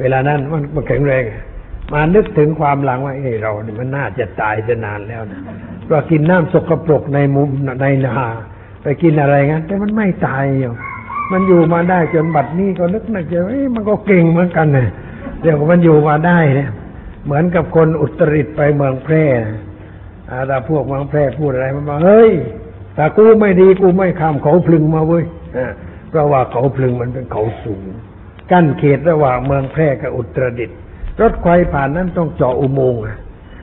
[0.00, 1.24] เวลานั้นมันมันแข็งแรง
[1.92, 5.40] มานึกถึงความหลังว่าเอ้เราเนี่ยมันน่าจะตายจะนานแล้วนะ
[5.88, 7.48] เรากินน้ำสกปรกในมุม
[7.82, 8.16] ในนา
[8.82, 10.72] ไปกินอะไรงั้น แต่มันไม่ตายอยู่
[11.32, 14.88] มันอยู่มาได้จนบัดนี้ก็นึกนึกจะเอ้มันก็เก่งเหมือนกันนะ
[15.40, 16.70] เดี๋ยวมันอยู่มาได้เนี่ย
[17.24, 19.58] เหมือนกับคนอุตริตไปเมืองแพร่นะ
[20.30, 22.32] อาถ้าพวกเมืองแพร่พูดอะไรมันบอกเฮ้ย
[22.94, 25.24] แต่กูไม่ดีกูไม่ข้ามเขาพลึงมาเว้ย
[26.10, 27.84] เพราะว่าเขาพลึงมันเป็นเขาสูง
[28.50, 30.76] กั้นเขตระหว่างเมืองแพร่กับอุตรดิตถ์
[31.20, 33.00] รถไฟผ่านนั้นต้องเจาะอุโมงค์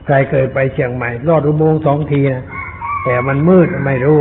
[0.06, 2.44] ใครเคยไปเชียงใหม่ลอดอุโมงค์สองทีนะ
[3.04, 4.18] แต่มันมืดไม่รู้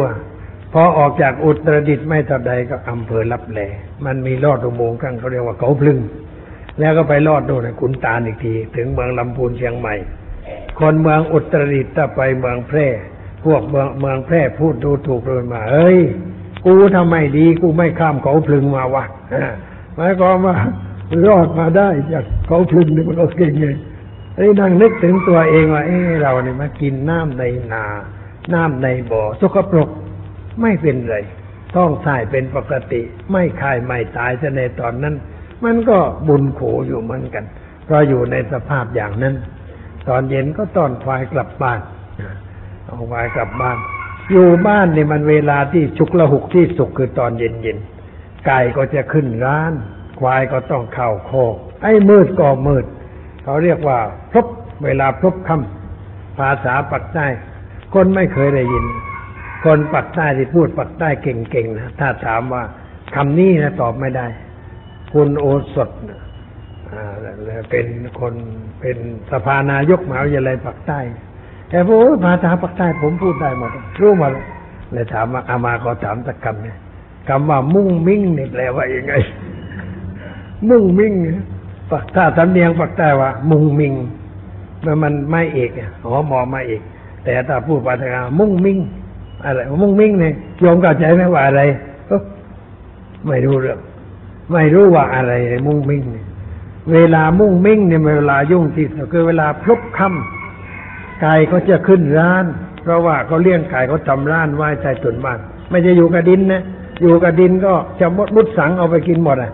[0.73, 3.59] พอออกจากอุตรดิตถ์ไม่เท่าใดก็อำเภอลับแล
[4.05, 5.99] มันมีลอดอุโมงค์กันเขาเรียกว่าเขาพลึง
[6.79, 9.95] แล้วก็ไปลอดโน่นขุนตาลอีกที ถึงเมืองลำพูนเชียงใหม่
[10.79, 12.87] คนเมืองอุตรดิตถ์ถ้าไปเมืองแพร่
[13.45, 15.99] พวกเมืองเมืองแพร่พูดดูถูกเลยมาเอ้ย
[16.65, 19.03] กูทำไมดี กูไม่ข้ามเขาพลึงมาวะ
[19.95, 20.55] หมายความว่า
[21.27, 23.67] รอดมาได้จากเขาพลึงนี่มันก็เก่งไง
[24.35, 27.85] ไอ้นั่งนึกถึงตัวเองว่าเอ้เราเนี่ยมากินน้ำในนา
[28.53, 29.89] น้ำในบ่อสกปรก
[30.61, 31.17] ไม่เป็นไร
[31.73, 35.15] ท้องถ่ายเป็นปกติ ไม่คายไม่ตายจะในตอนนั้น
[35.63, 35.97] มันก็
[36.27, 37.45] บุญโขอยู่เหมือนกัน
[37.85, 39.35] เพราะอยู่ในสภาพอย่างนั้น
[40.07, 41.79] ตอนเย็นก็ต้อนควายกลับบ้าน
[42.85, 43.77] เอาควายกลับบ้าน
[44.31, 47.77] อยู่บ้านนี่มันเวลาที่ฉุกละหุกที่สุขคือตอนเย็นเย็น
[48.45, 49.73] ไก่ก็จะขึ้นร้าน
[50.19, 52.85] ควายก็ต้องเข้าโคกไอ้มืดก็มืด
[53.43, 53.99] เขาเรียกว่า
[54.33, 54.45] พบ
[54.83, 57.27] เวลาพบคำภาษาปักใต้
[57.93, 58.85] คนไม่เคยได้ยิน
[59.63, 62.63] คนปักใต้ที่พูดปักใต้เก่งๆนะถ้าถามว่า
[63.15, 64.27] คำนี้นะตอบไม่ได้
[65.13, 66.19] คุณโอสถนะ
[67.71, 67.87] เป็น
[68.19, 68.33] คน
[68.81, 68.97] เป็น
[69.31, 70.99] สภานายกมหาวิทยาลัยปักใต้
[71.69, 73.71] แกบอกโอ้ยภาษาปักใต้ผมพูดได้หมด
[74.01, 74.31] รู้หมด
[74.91, 76.77] เลยถามว่าอามาก็ถามสักคำเนี่ย
[77.27, 79.13] คำว่ามุ่งมิ่งนี่แปลว่ายังไง
[80.69, 81.13] มุ่งมิ่ง
[81.91, 83.93] ปักถ้สำเนียงปักใต้ว่า มุ่งมิง
[84.85, 86.81] มันมันไม่เอกอะหอมอมาเอก
[87.23, 88.77] แต่ถ้าพูดภาษากางมุ่งมิ่ง
[89.45, 91.61] อะไรมุ่งมิ่งเนี่ยโยมเข้าใจไหมว่าอะไร
[93.27, 93.79] ไม่รู้เรื่อง
[94.51, 95.33] ไม่รู้ว่าอะไร
[95.67, 96.25] มุ่งมิ่งเนี่ย
[96.93, 102.45] เวลามุ่งมิ่งเนี่ยเวลายุ่งที่สุดคือเวลาพลบค่ำไก่ก็จะขึ้นร้าน
[102.83, 105.39] เพราะว่าเขาเลี้ยงไก่เขาทำร้านไว้ใต้ต้นบ้าน
[105.69, 106.63] ไม่จะอยู่กับดินนะ
[107.01, 109.51] อยู่กับดินก็จะมดมุดสังเอาไปกินหมดอะ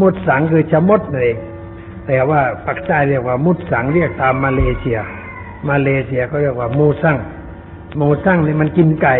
[0.00, 1.36] มุดสังคือชะมดเอง
[2.06, 4.98] แต่ว่าปักใต้เรียกว่ามุดสังเรียกตามมาเลเซีย
[5.68, 7.16] มาเลเซียเขาเรียกว่ามูซัง
[8.00, 9.16] มูซังนี่มันกินไก่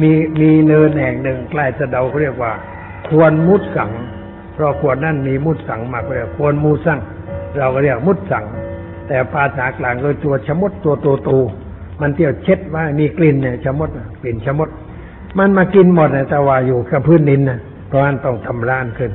[0.00, 2.52] มีมีเนินแห่งหนึ่งใกล้สะเดาเขาเรียกว่า
[3.08, 3.90] ควรมุดสัง
[4.54, 6.98] เพราะควรนั่นมีมุดสังมากเลยควรมูซัง
[7.58, 8.44] เราก็เรียกมุดสัง
[9.08, 13.90] แต่ภาษากลางคือตัวชะมดตัวโตโตๆมันเที่ยวเช็ดว่ามีกลิ่นเนี่ยชะมด
[14.22, 14.68] กลิ่นชะมด
[15.38, 19.10] มันมากินหมดนะแต่ว่าอยู่กับพื้นดินนะเพราะนั้นต้องทำร้านขึ้น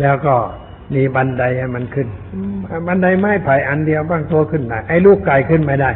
[0.00, 0.34] แล้วก็
[0.94, 2.08] มีบันไดให้มันขึ้น
[2.86, 5.90] บันไดไม้ไผ่อันเดียวบางตัวขึ้นได้ไอ้ลูกไก่ขึ้นไม่ได้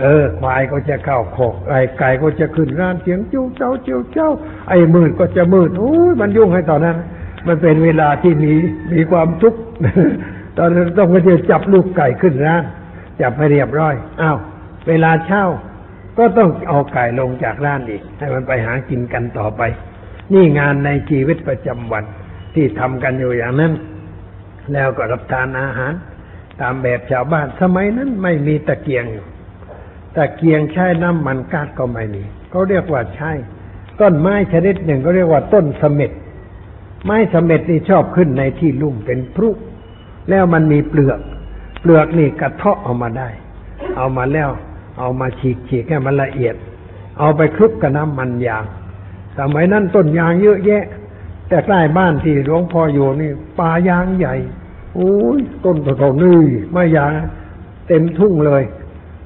[0.00, 4.30] เออ ควายก็จะเข้าโคกไอ้ไก่ก็จะขึ้นร้านเสียงจิ้วเจ้าจิ้วเจ้า
[4.68, 6.96] ไอ้มืดก็จะมืดโอ้ยมันยุ่งให้ตอนนั้น
[7.46, 8.52] มันเป็นเวลาที่มี
[8.92, 9.60] มีความทุกข์
[10.58, 12.62] ตอนนั้นต้องไปเที่ยวจับลูกไก่ขึ้นร้าน
[13.20, 14.38] จับให้เรียบร้อยอ้าว
[14.88, 15.44] เวลาเช่า
[16.18, 19.62] ก็ต้องเอาไก่ลงจากร้านอีก ให้มันไปหากินกันต่อไป
[20.32, 22.04] นี่งานในชีวิตประจำวัน
[22.54, 23.72] ที่ทำกันอยู่อย่างนั้น
[24.72, 25.92] แล้วก็รับทานอาหาร
[26.60, 29.26] ตามแบบชาวบ้านสมัยนั้นไม่มีตะเกียงอยู่
[30.16, 33.32] ตะเกียงใช้น้ำมันก๊าซก็ไม่มีเขาเรียกว่าใช่
[34.00, 36.12] ต้นไม้ชนิดหนึ่งก็เรียกว่าต้นเสม็ด
[37.04, 39.50] ไม้เสม็ดนี่ชอบขึ้นในที่ลุ่มเป็นพรุ
[40.30, 41.20] แล้วมันมีเปลือก
[41.80, 43.28] เปลือกนี่กระเทาะออกมาได้
[43.96, 44.50] เอามาแล้ว
[44.98, 46.54] เอามาฉีกฉีกให้มันละเอียด
[47.18, 48.64] เอาไปคลุกกับน้ำมันยาง
[49.38, 50.84] สมัยนั้นต้นยางเยอะแยะ
[51.48, 54.34] แต่ใกล้บ้านที่หลวงพ่ออยู่นี่ป่ายางใหญ่
[54.94, 56.40] โอ้ยต้นโตๆนี่
[56.72, 57.12] ไม่ยาง
[57.88, 58.62] เต็มทุ่งเลย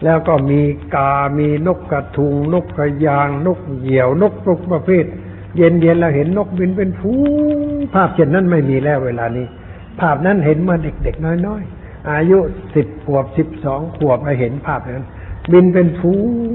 [0.04, 0.60] แล้วก็มี
[0.94, 5.04] กา มีนกกระทุง นกกระยาง นกเหยี่ยว นกทุกประเภท
[5.56, 7.12] เย็นเย็นๆแล้วเห็นนกบินเป็นฟู
[7.94, 9.46] ภาพเช่นนั้นไม่มีแล้วเวลานี้
[10.00, 12.38] ภาพนั้นเห็นเมื่อเด็กๆน้อยๆ อายุ
[12.74, 15.08] สิบขวบสิบสองขวบไปเห็นภาพนั้น
[15.52, 16.12] บินเป็นฟู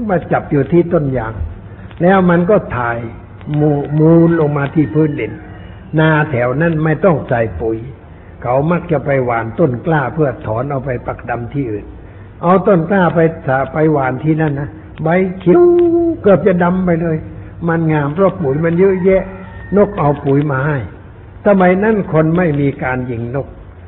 [0.08, 1.32] มาจับอยู่ที่ต้นยาง
[2.02, 2.98] แล้วมันก็ถ่าย
[3.60, 5.32] มูมูลลงมาที่พื้นดิน
[5.98, 7.78] นาแถวนั้นไม่ต้องใส่ปุ๋ย
[8.42, 11.86] เขามักจะไปหว่านต้นกล้าเพื่อถอนเอาไปปักดำที่อื่น
[12.42, 13.18] เอาต้นกล้าไป
[13.72, 14.68] ไปหว่านที่นั่นนะ
[15.02, 15.08] ใบ
[15.40, 15.60] เขียว
[16.22, 17.16] เกือบจะดำไปเลย
[17.68, 19.22] มันงามเพราะปุ๋ยมันเยอะแยะ
[19.76, 20.78] นกเอาปุ๋ยมาให้
[21.46, 23.46] สมัยนั้นคนไม่มีการยิงนก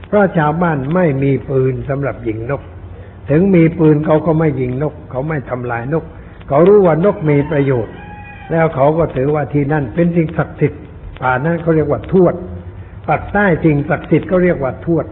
[0.08, 2.62] เพราะชาวบ้านไม่มีปืนสำหรับยิงนก
[3.30, 6.04] ถึงมีปืนเขาก็ไม่ยิงนก เขาไม่ทำลายนก
[6.48, 7.94] เขารู้ว่านกมีประโยชน์
[8.50, 10.80] แล้วเขาก็ถือว่าที่นั่นเป็นสิ่งศักดิ์สิทธิ์
[11.20, 12.34] ป่านั้นเขาเรียกว่าทวด
[13.08, 15.04] ปักใต้สิ่งศักดิ์สิทธิ์เขาเรียกว่าทวด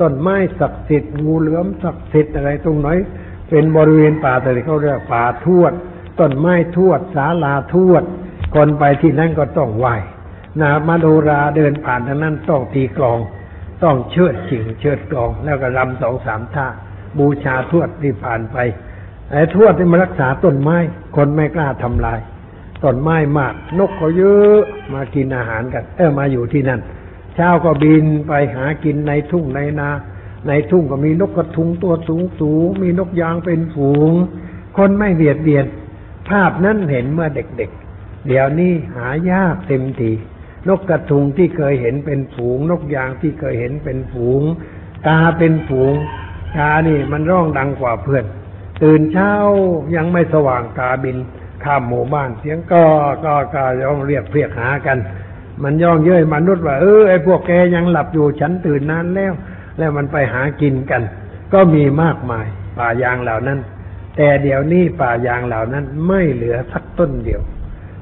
[0.00, 2.88] ต้นไม้ศักดิ์สิทธิ์งูเหลือมศักดิ์สิทธิ์อะไรตรงไหน
[3.50, 5.72] เป็นบริเวณป่าแต่เขาเรียกป่าทวด
[6.20, 8.02] ต้นไม้ทวดศาลาทวด
[8.54, 9.86] คนไปที่นั่นก็ต้องไหว
[10.60, 13.18] นามาโดราเดินผ่านทางนั้นต้องตีกลอง
[13.84, 16.66] ต้องเชิดจิงเชิดกลอง แล้วก็รำสองสามท่า
[17.18, 18.56] บูชาทวดที่ผ่านไป
[19.30, 20.76] ไอ้ทวดที่มารักษาต้นไม้
[21.16, 22.20] คนไม่กล้าทำลาย
[22.84, 24.60] ต้นไม้มาก นกก็เยอะ
[24.92, 26.80] มากินอาหารกัน เออมาอยู่ที่นั่น
[27.34, 29.90] เช้าก็บินไปหากินในทุ่งในนา
[30.48, 34.12] ในทุ่งก็มีนกกระทุงตัวสูงสูงมีนกยางเป็นฝูง
[34.76, 35.64] คนไม่เบียดเบียน
[36.28, 40.12] ภาพนั้นเห็นเมื่อเด็กๆ เดี๋ยวนี้หายากเต็มที
[40.68, 44.42] นกกระทุงที่เคยเห็นเป็นฝูง นกยางที่เคยเห็นเป็นฝูง
[45.06, 45.94] กาเป็นฝูง
[46.56, 48.24] กานี่มันร้องดังกว่าเพื่อน
[48.82, 49.32] ตื่นเช้า
[49.96, 51.16] ยังไม่สว่างกาบิน
[51.64, 52.84] ข้ามหมู่บ้านเสียงก็
[53.24, 54.98] ก็ก็ย่องเรียกเรียกหากัน
[55.62, 59.32] มันย่องเย้ยมนุษย์ว่าเออไอ้พวกแกยังหลับอยู่ฉันตื่นนานแล้ว
[59.78, 61.02] แล้วมันไปหากินกัน
[61.52, 63.58] ก็มีมากมายป่ายางเหล่านั้น
[64.16, 67.42] แต่เดี๋ยวนี้ป่ายางเหล่านั้นไม่เหลือสักต้นเดียว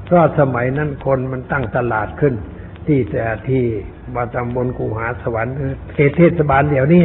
[0.05, 2.33] เพราะสมัยนั้นคนมันตั้งตลาดขึ้น
[2.87, 3.63] ที่แต่ที่
[4.15, 5.55] มาตำบลกูหาสวรรค์
[5.93, 7.03] เขตเทศบาลเดี๋ยวนี้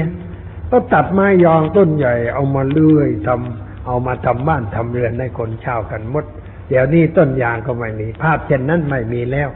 [0.70, 6.24] ก็ตัดไม้ยองต้นใหญ่ เอามาเลื่อยทำเอามาทำบ้านทำเรือนให้คนเช่ากันหมด
[6.68, 9.48] เดี๋ยวนี้ต้นยางก็ไม่มี ภาพเช่นนั้นไม่มีแล้ว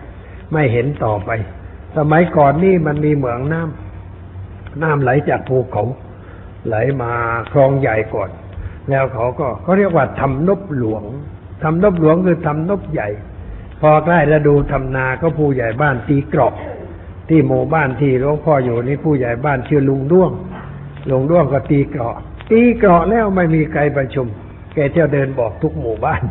[0.53, 1.31] ไม่เห็นต่อไป
[1.97, 5.85] สมัยก่อนนี่มันมีเหมืองน้ำน้ำไหลจากภูเขา
[6.67, 7.12] ไหลมา
[7.53, 8.31] คลองใหญ่ก่อน
[8.90, 11.05] แล้วเขาก็เขาเรียกว่าทำนบหลวง
[11.62, 13.09] ทำนบหลวงคือทำนบใหญ่
[13.81, 16.55] พอใกล้ฤดูทำนาก็ผู้ใหญ่บ้านตีกรอบ
[17.29, 20.31] ที่หมู่บ้านที่หลวงพ่ออยู่นี่ผู้ใหญ่บ้านชื่อลุงด้วง
[21.11, 22.16] ลุงด้วงก็ตีเกราะ
[22.51, 24.27] ตีเกราะแล้วไม่มีใครประชุม
[24.75, 26.23] แกเที่ยวเดินบอกทุกหมู่บ้าน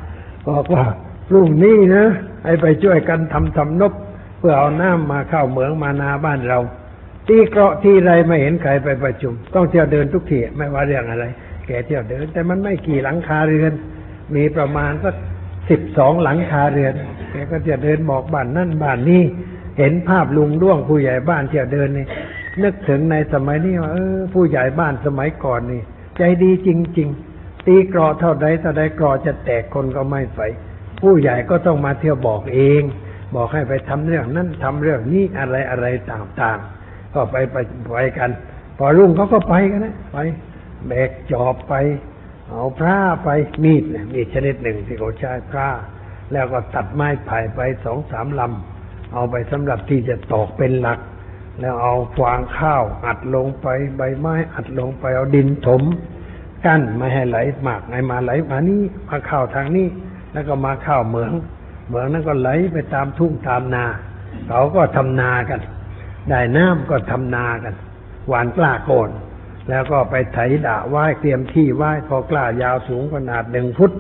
[0.48, 0.86] บอกว่า
[1.30, 2.06] พรุ่งนี้นะ
[2.44, 3.94] ให้ไปช่วยกันทำทำนบ
[4.40, 6.60] เพื่อเอาน้ำมาเข้าเหมืองมานาบ้านเรา
[7.28, 11.26] ตีเกราะที่ไรไม่เห็นใครไปประชุม ต้องเที่ยวเดินทุกทีไม่ว่าเรื่องอะไร
[11.66, 13.74] แกเที่ยวเดิน แต่มันไม่กี่หลังคาเรือน
[14.36, 15.16] มีประมาณสัก
[15.70, 16.94] สิบสองหลังคาเรือน
[17.32, 19.24] แกก็จะเดินบอกบ้านนั่นบ้านนี้
[19.78, 22.08] เห็นภาพลุงด้วงผู้ใหญ่บ้านเที่ยวเดินนี่
[22.64, 25.82] นึกถึงในสมัยนี้ว่าเออผู้ใหญ่บ้านสมัยก่อนนี่
[26.18, 30.42] ใจดีจริง ๆ ตีกรอเท่าใดเท่าใดกรอจะแตกคนก็ไม่ไป
[31.02, 32.82] ผู้ใหญ่ก็ต้องมาเที่ยวบอกเอง
[33.36, 37.58] บอกให้ไปทำเรื่องนั้นทำเรื่องนี้อะไรอะไรต่างๆ ก็ไปไป
[37.94, 38.30] ไปกัน
[38.78, 40.18] พอรุ่งเขาก็ไปกันนะไป
[40.88, 41.74] แบกจอบไป
[42.50, 43.30] เอาพระไป
[43.64, 45.68] มีดนะมีดชนิดหนึ่งที่เขาใช้พระ
[46.32, 51.00] แล้วก็ตัดไม้ไผ่ไปสองสามลำเอาไปสำหรับที่จะตอกเป็นหลัก
[51.60, 53.68] แล้วเอาฟางข้าวอัดลงไป
[53.98, 55.84] ใบไม้อัดลงไปเอาดินถม
[56.66, 59.88] กั้นไม่ให้ไหลมากให้มาไหลมานี่มาเข้าทางนี้
[60.34, 61.34] แล้วก็มาเข้าเหมือง
[61.88, 63.86] เหมืองนั้นก็ไหลไปตามทุ่งตามนา
[64.48, 65.60] เขาก็ทำนากัน
[66.30, 67.76] ได้น้ำก็ทำนากัน
[68.28, 69.10] หวานกล้าโกน
[69.70, 73.92] แล้วก็ไปไถด่าไว้เตรียมที่ไว้พอกล้ายาวสูงขนาดหนึ่งฟุต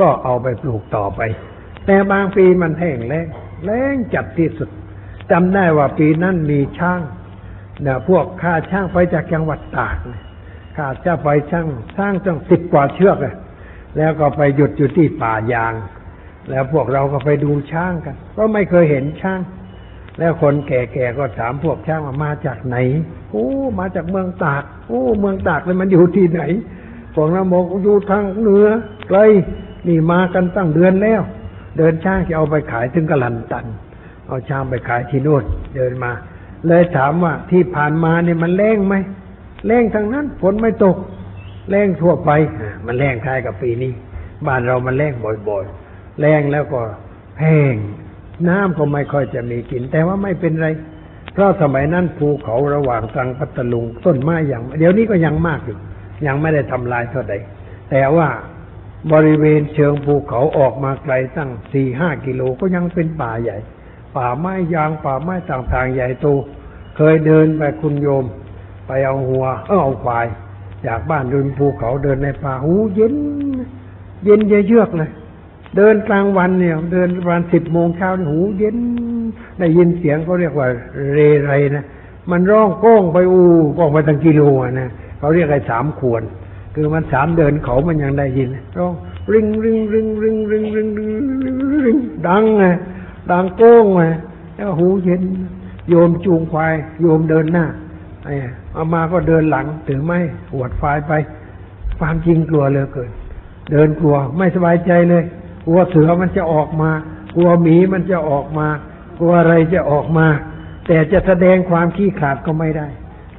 [0.00, 1.20] ก็เอาไปปลูกต่อไป
[1.86, 3.26] แต่บางปีมันแห้งแล้ง
[3.64, 4.68] แล้งจัดที่สุด
[5.30, 7.00] จำได้ว่าปีนั้นมีช่าง
[7.82, 9.96] เนี่ยพวกข้าช่างไปจากจังหวัดตาก
[10.76, 13.34] ข้าจะไปช่างช่างตั้งสิบกว่าเชือกเลย
[13.96, 15.74] แล้วก็ไปหยุดอยู่ที่ป่ายาง
[16.50, 19.40] แล้วพวกเราก็ไปดูช้างกัน ก็ไม่เคยเห็นช้าง
[20.18, 22.76] แล้วคนแก่ๆก็ถามพวกช้างว่ามาจากไหน
[23.30, 23.46] โอ้
[23.78, 26.40] มาจากเมืองตาก โอ้ เมืองตากเลยมันอยู่ที่ไหน
[27.14, 28.66] พวกเราบอกอยู่ทางเหนือ
[29.08, 29.18] ไกล
[29.88, 31.22] นี่มากันตั้งเดือนแล้ว
[31.76, 33.66] เดินช้างจะเอาไปขายถึงกะลันตัน
[34.26, 35.44] เอาช้างไปขายที่โน่น
[35.76, 36.12] เดินมา
[36.66, 38.94] เลยถามว่าที่ผ่านมาเนี่ยมันแรงไหม
[39.66, 40.96] แรงทางนั้นฝนไม่ตก
[41.70, 42.30] แรงทั่วไป
[42.86, 43.92] มันแรงคล้ายกับปีนี้
[44.46, 45.12] บ้านเรามันแรง
[45.48, 46.80] บ่อยๆแรงแล้วก็
[47.40, 47.74] แห้ง
[48.48, 50.68] น้ำก็ไม่ค่อยจะมีกิน แต่ว่าไม่เป็นไร
[51.32, 55.78] เพราะสมัยนั้นภูเขาระหว่างตรังพัทลุงต้นไม้อย่าง เดี๋ยวนี้ก็ยังมากอยู่
[56.26, 57.34] ยังไม่ได้ทำลายเท่าใด
[57.90, 58.28] แต่ว่า
[59.12, 63.58] บริเวณเชิงภูเขาออกมาไกลตั้งสี่ห้ากิโลก็ยังเป็นป่าใหญ่
[64.16, 66.26] ป่าไม้ยางป่าไม้ต่างๆ ใหญ่โต
[66.96, 68.24] เคยเดินไปคุณโยม
[68.86, 70.26] ไปเอาหัวเออเอาควาย
[70.86, 73.14] จากบ้านเดินภูเขาเดินในป่าหูเย็น
[74.24, 75.10] เย็นเยือกเลย
[75.76, 78.76] เดินกลางวันเนี่ย เดินประมาณสิบโมงเช้านี่หูเย็น
[79.58, 80.66] ได้ยินเสียงเขาเรียกว่า
[81.12, 81.84] เรไรนะ
[82.30, 83.42] มันร้องก้องไปอู
[83.78, 86.22] ก้องไปตั้งกิโลอะนะเขาเรียกอะไอ้สามขวน
[86.74, 88.92] คือมันสามเดินเขามันยังได้ยินร้อง
[89.32, 91.18] ริงริงริงริงริงริงริง
[91.86, 91.96] ริง
[92.28, 92.64] ดังไง
[93.30, 94.02] ดังโก้งไง
[94.56, 95.22] แล้วหูเย็น
[95.88, 97.66] โยมจูงควาย โยมเดินหน้า
[98.24, 98.34] ไอ้
[98.76, 100.18] อามาก็เดินหลังถือไม้
[100.54, 101.12] หวดควายไป
[101.98, 103.10] ความจริงกลัวเหลยเกิน
[103.72, 105.24] เดินกลัวไม่สบายใจเลย
[105.66, 106.90] กลัวเสือมันจะออกมา
[107.34, 108.68] กลัวหมีมันจะออกมา
[109.18, 110.26] กลัวอะไรจะออกมา
[110.86, 112.86] แต่จะแสดงความขี้ขลาดก็ไม่ได้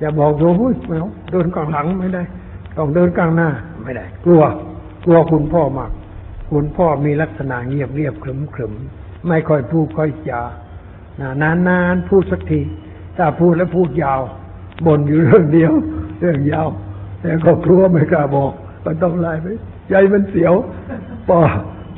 [0.02, 2.24] จะบอกโยมหุ้ยไม่เอาเดินกลางหลังไม่ได้
[2.78, 3.50] ต้องเดินกลางหน้า
[3.84, 4.44] ไม่ได้ กลัว
[5.06, 5.92] กลัวคุณพ่อมาก
[6.52, 8.74] คุณพ่อมีลักษณะเงียบเงียบขรึมขรึม
[9.28, 10.42] ไม่ค่อยพูดค่อยจา
[11.20, 12.62] นานนานๆพูดสักที
[13.18, 14.22] ถ้าพูดแล้วพูดยาว
[14.86, 15.74] บ่นอยู่เรื่องเดียว
[16.20, 16.68] เรื่องยาว
[17.22, 18.52] แต่ก็กลัวไม่กล้าบอก
[18.84, 19.48] ก็ต้องไล่ไป
[19.90, 20.54] ใจมันเสียว
[21.28, 21.38] พอ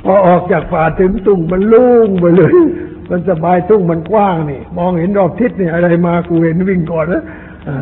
[0.05, 2.53] พอออกจากป่าถึงตุ่งมันลุ่งไปเลย
[3.09, 7.23] มันสบายทุ่งมันกว้างนี่ มองเห็นรอบทิศนี่อะไรมากูเห็นวิ่งก่อนนะ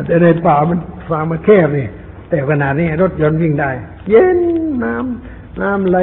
[0.06, 1.86] แต่ในป่ามันฟางมันแคบนี่
[2.28, 3.70] แต่ขนาดนี้รถยนต์วิ่งได้
[4.08, 4.38] เย็น
[4.84, 5.98] น้ำน้ำไหล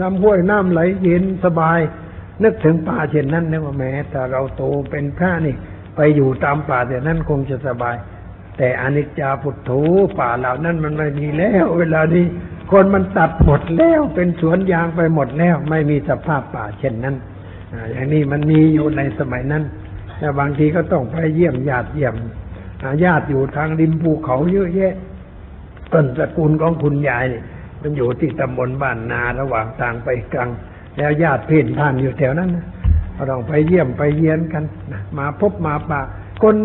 [0.00, 1.78] น้ำห้วยน้ำไหล เย็นสบาย
[2.42, 5.54] นึกถึงป่าเช่นนั้นนะว่าแม้แต่เราโตเป็นพระนี่
[5.96, 7.96] ไปอยู่ตามป่าแต่นั้นคงจะสบาย
[8.58, 9.70] แต่อนิจจาพุทโธ
[10.18, 12.26] ป่าเหล่านั้นมันไม่มีแล้ว เวลานี้
[12.70, 17.16] คนมันตัดหมดแล้วเป็นสวนยางไปหมดแล้ว ไม่มีสภาพป่าเช่นนั้น
[17.90, 19.62] อย่างนี้มันมีอยู่ในสมัยนั้น
[20.18, 22.14] แต่บางทีก็ต้องไปเยี่ยมญาติเยี่ยม
[23.04, 24.94] ญาติอยู่ทางริมภูเขาเยอะแยะ
[25.92, 27.42] ต้นตระกูลของคุณยายนี่
[27.82, 30.48] มันอยู่ที่ตำบลบ้านนาระหว่างทางไปกลาง
[30.96, 32.66] แล้วญาติเพื่อนท่านอยู่แถวนั้นนะ
[33.16, 34.64] ก็ต้องไปเยี่ยมไปเยียนกัน
[35.18, 36.00] มาพบมาปะ
[36.42, 36.56] คน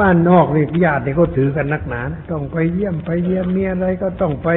[0.00, 4.48] บ้านนอกนี่ญาตินี่เขาถือกันนักหนานต้องไปเยี่ยมไปเยียนมีอะไรก็ต้องไป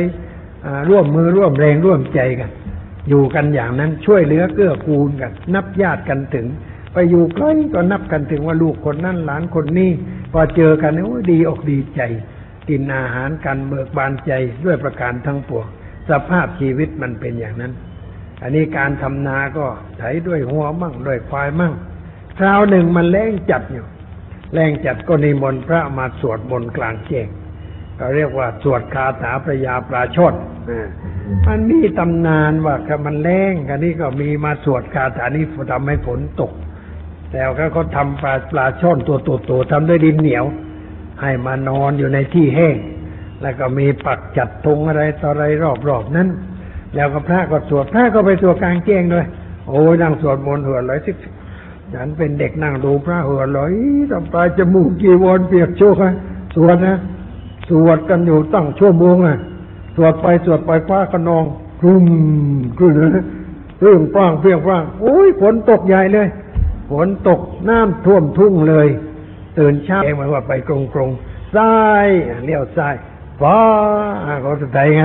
[0.89, 2.51] ร่วมมือร่วมแรงร่วมใจกัน
[3.09, 6.47] อยู่กันอย่างนั้นช่วยเหลือเกื้อกูลกัน นับญาติกันถึง
[6.93, 9.91] ไปอยู่ใกล้ก็นับกันถึงว่าลูกคนนั้นหลานคนนี้
[10.31, 12.01] พอเจอกันโอ้ยดีอกดีใจ
[12.69, 14.31] กินอาหารกันเบิกบานใจ
[14.65, 15.67] ด้วยประการทั้งปวง
[16.09, 17.71] สภาพชีวิตมันเป็นอย่างนั้น
[18.41, 19.65] อันนี้การทำนาก็
[19.97, 21.73] ไถด้วยหัวมั่งด้วยควายมั่ง
[22.37, 23.85] คราวหนึ่งมันแรงจัดอยู่
[24.53, 27.27] แรงจัดก็นิมนต์พระมาสวดมนต์กลางแจ้ง
[27.99, 30.33] ก็เรียกว่าสวดคาถาพระยาปราโชด
[30.69, 30.87] อ่า
[31.47, 36.51] มันมีตำนานว่าถ้ามันแรงกันนี้ก็มีมาสวดคาถานี้ทำให้ฝนตก
[37.31, 40.45] แต่ก็เขาทำปลาปลาช่อนตัวโตๆทำด้วยดินเหนียว
[41.21, 42.75] ให้มานอนอยู่ในที่แห้ง
[43.41, 45.45] แล้วก็มีปักจัดธงอะไรต่ออะไร
[45.87, 46.29] รอบๆนั้น
[46.95, 49.25] แล้วก็พระก็สวดพระก็ไปสวดกลางแจ้งด้วย
[49.69, 51.11] โอ้ยนั่งสวดมนต์หัวไหลอยสิ
[51.93, 53.73] ฉันเป็นเด็กนั่งดูพระหัวไหลอย
[54.11, 56.13] ทำปลายจมูกจีวรเปียกโชกฮะ
[56.55, 56.97] สวดนะ
[57.69, 59.37] สวดกันอยู่ตั้งชั่วโมงอะ
[59.95, 61.43] สวดไปสวดไปฟ้าก็นอง
[61.79, 62.05] ครุ่ม
[62.77, 63.25] ครุ่มนะ
[63.81, 66.27] เรื่องป้างเพียงป้างโอ้ยฝนตกใหญ่เลย
[66.91, 67.39] ฝนตก
[67.69, 68.87] น้ำท่วมทุ่งเลย
[69.57, 71.09] ตื่นเช้าเองมันว่าไปกรงกรง
[71.55, 72.07] ซ้าย
[72.45, 72.95] เลี้ยวซ้าย
[73.41, 73.59] ฟ้า
[74.41, 75.01] เขาจะไงไง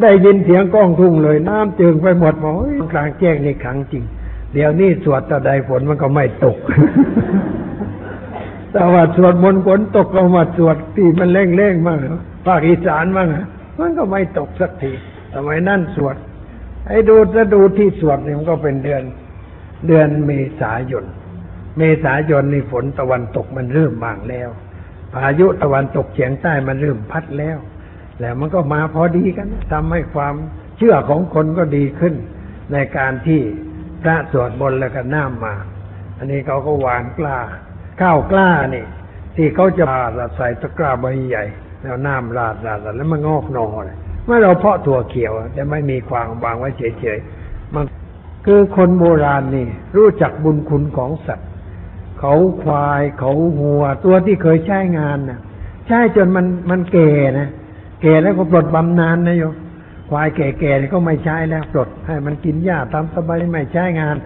[0.00, 4.04] ได้ยินเสียงก้องทุ่งเลย น้ำจึงไปหมดบอกโอ้ยกลางแจ้งนี่ขังจริง
[4.54, 6.56] เดี๋ยวนี้สวดต่อใดฝนมันก็ไม่ตก
[8.72, 11.98] แต่ว่าสวดมนต์ฝนตกเอามาสวดที่มันเร่งเร่งๆมั่ง
[12.46, 13.46] ภาคอีสานมั่งอะ
[13.78, 14.92] มันก็ไม่ตกสักที
[15.34, 16.16] สมัยนั่นสวด
[16.88, 19.02] ไอ้ดูจะดูที่สวดนี่มันก็เป็นเดือน
[19.86, 21.04] เดือนเมษายน
[21.78, 24.48] เมษายนนี่ฝนตะวันตกมันเริ่มบางแล้ว
[25.12, 27.58] พายุตะวันตกเฉียงใต้มันเริ่มพัดแล้ว
[28.20, 30.34] แล้วมันก็มาพอดีกันทำให้ความ
[30.78, 32.14] เชื่อของคนก็ดีขึ้น
[32.72, 33.40] ในการที่
[34.02, 35.54] พระสวดบนต์แล้วก็น้ำมา
[36.18, 37.38] อันนี้เขาก็หวานกล้า
[38.00, 38.84] ข้าวกล้านี่
[39.36, 41.44] ที่เขาจะราดใส่ตะกร้าใบใหญ่
[41.82, 47.84] แล้วน้ำราดราดแล้วมันงอกหนอเลยเมื่อเราเพาะถั่วเขียวแต่ไม่มีความวางไว้เฉยๆมัน
[48.46, 49.66] คือคนโบราณนี่
[49.96, 51.48] รู้จักบุญคุณของสัตว์
[52.20, 55.38] เขาควายเขาหัว ตัวที่เคยใช้งานนะ
[55.86, 57.48] ใช้จนมันมันแก่นะ
[58.02, 59.54] แก่แล้วก็ปลดบำนาญนะโยม
[60.10, 64.16] ควายแก่ๆก็ไม่ใช้แล้วปลดให้มันกินหญ้าตามสบายไม่ใช้งาน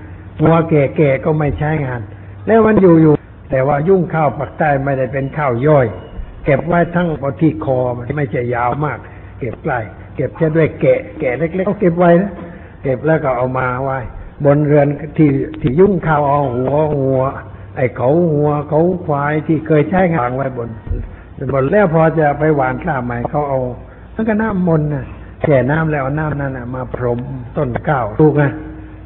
[0.40, 2.00] หัวแก่ๆก็ไม่ใช้งาน
[2.46, 3.14] แล้วมันอยู่อยู่
[3.50, 5.86] แต่ว่ายุ่งข้าวปักใต้ไม่ได้เป็นข้าวย่อย
[6.44, 8.98] เก็บไว้ทั้งพอที่คอมันไม่ใช่ยาวมาก
[9.38, 9.78] เก็บใกล้
[10.16, 12.32] เก็บแค่ด้วยแกะแกะเล็กๆเขาเก็บไว้นะ
[12.82, 13.98] เก็บแล้วก็เอามาไว้
[14.44, 15.30] บนเรือนที่
[15.60, 17.22] ที่ยุ่งข้าวเอาหัวหัว
[17.76, 20.68] ไอ้เขาหัวเขาควายที่เคยใช้งานไว้บน
[21.52, 23.60] บนแล้วพอจะไปหวานข้าวใหม่เขาเอา
[24.14, 25.04] มันก็น้ำมนต์นะ
[25.42, 27.20] แช่น้ำแล้วเอาน้ำนั่นนะมาพรม
[27.56, 28.52] ต้นข้าวถูกนะ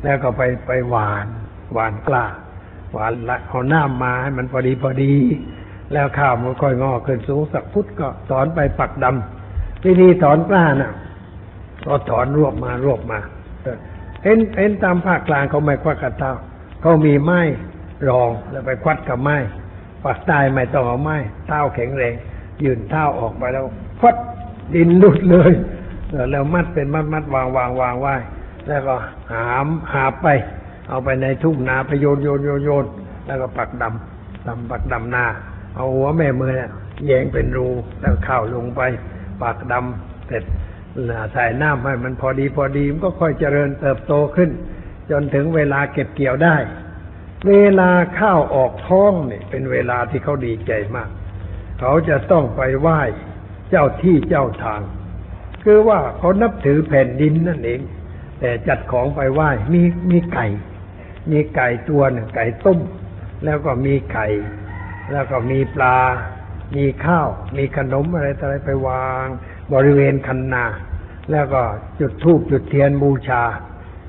[0.05, 1.27] แล้วก็ไปไปหวาน
[1.75, 2.25] หวานกล้า
[2.93, 5.13] หวานละเอาหน้ำมาให้มันพอดีพอดี
[5.93, 10.93] แล้วข้าวมันค่อยงอกขึ้นสูงสักฟุตก็ถอนไปปักดำวิธีถอนกล้าน่ะ
[11.87, 13.19] ก็ถอนรวบมารวบมา
[14.23, 16.33] เอ็นเห็นตามภาคกลางเขาไม่ควักกับเท้า
[16.81, 17.41] เขามีไม้
[18.09, 19.37] รองแล้วไปควัดกับไม้
[20.05, 21.17] ปากใต้ไม่ต้องเอาไม้
[21.47, 22.15] เท้าแข็งแรง
[22.63, 23.65] ยืนเท้าออกไปแล้ว
[24.01, 24.17] ควัด
[24.75, 25.53] ดินลุดเลย
[26.31, 28.15] แล้วมัดเป็นมัดมัดวางวางวางไว้
[28.69, 28.95] แล้วก็
[29.33, 30.29] หามหาบไป
[30.91, 32.87] เอาไปในทุ่งนาไปโยนโยนโยนโยน
[33.27, 35.25] แล้วก็ปักดำดำปักดำนา
[35.75, 36.71] เอาหัวแม่มือเนี่ย
[37.07, 37.69] แยงเป็นรู
[38.01, 38.81] แล้วข้าวลงไป
[39.43, 40.45] ปักดำเสร็จ
[41.33, 44.51] ใส่น้ำให้มันพอดีพอดีมันก็ค่อยเจริญเติบโตขึ้น
[45.11, 46.57] จนถึงเวลาเก็บเกี่ยวได้
[47.49, 51.09] เวลาข้าวออกท้องเนี่ยเป็นเวลาที่เขาดีใจมาก
[51.81, 53.01] เขาจะต้องไปไหว้
[53.71, 54.81] เจ้าที่เจ้าทาง
[55.63, 57.81] คือว่าเขานับถือแผ่นดินนั่นเอง
[58.41, 60.47] แต่จัดของไปไหว้มีมีไก่
[61.31, 62.79] มีไก่ตัวหนึ่งไก่ต้ม
[63.45, 64.27] แล้วก็มีไข่
[65.13, 65.99] แล้วก็มีปลา
[66.77, 69.27] มีข้าว มีขนมอะไรต่ออะไรไปวาง
[69.73, 70.65] บริเวณคันนา
[71.31, 71.63] แล้วก็
[72.01, 73.43] จุดธูปจุดเทียนบูชา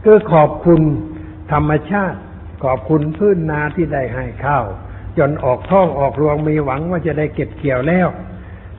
[0.03, 0.81] คือขอบคุณ
[1.51, 2.19] ธรรมชาติ
[2.63, 4.65] ขอบคุณพื้นนาที่ได้ให้ข้าว
[5.17, 8.07] จนออกท้องออกรวงมีหวังว่าจะได้เก็บเกี่ยวแล้ว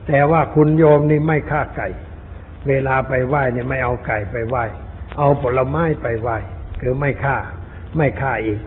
[0.07, 1.87] แต่ว่าคุณโยมนี่ไม่ฆ่าไก่
[2.67, 4.63] เวลาไปไหว้เนี่ยไม่เอาไก่ไปไหว้
[5.17, 6.37] เอาผลไม้ไปไหว้
[6.81, 7.37] คือไม่ฆ่า
[7.97, 8.59] ไม่ฆ่าอีก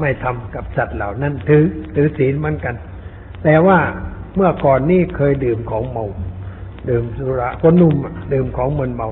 [0.00, 1.64] ไม่ทำกับสัตว์เหล่านั้นถือ
[1.94, 2.74] ถือศีลเหมือนกัน
[3.44, 3.78] แต่ว่า
[4.36, 6.04] เมื่อก่อนนี่เคยดื่มของเมา
[6.88, 7.94] ดื่มสุราคนนุ่ม
[8.32, 9.08] ดื่มของมึนเมา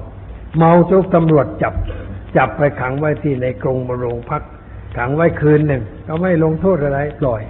[0.58, 1.74] เมาจกตำรวจจับ
[2.36, 4.42] จับไปขังไว้ที่ในกรงบโรงพัก
[4.96, 7.42] ขังไว้คืนหนึ่งก็ไม่ลงโทษอะไรปล่อย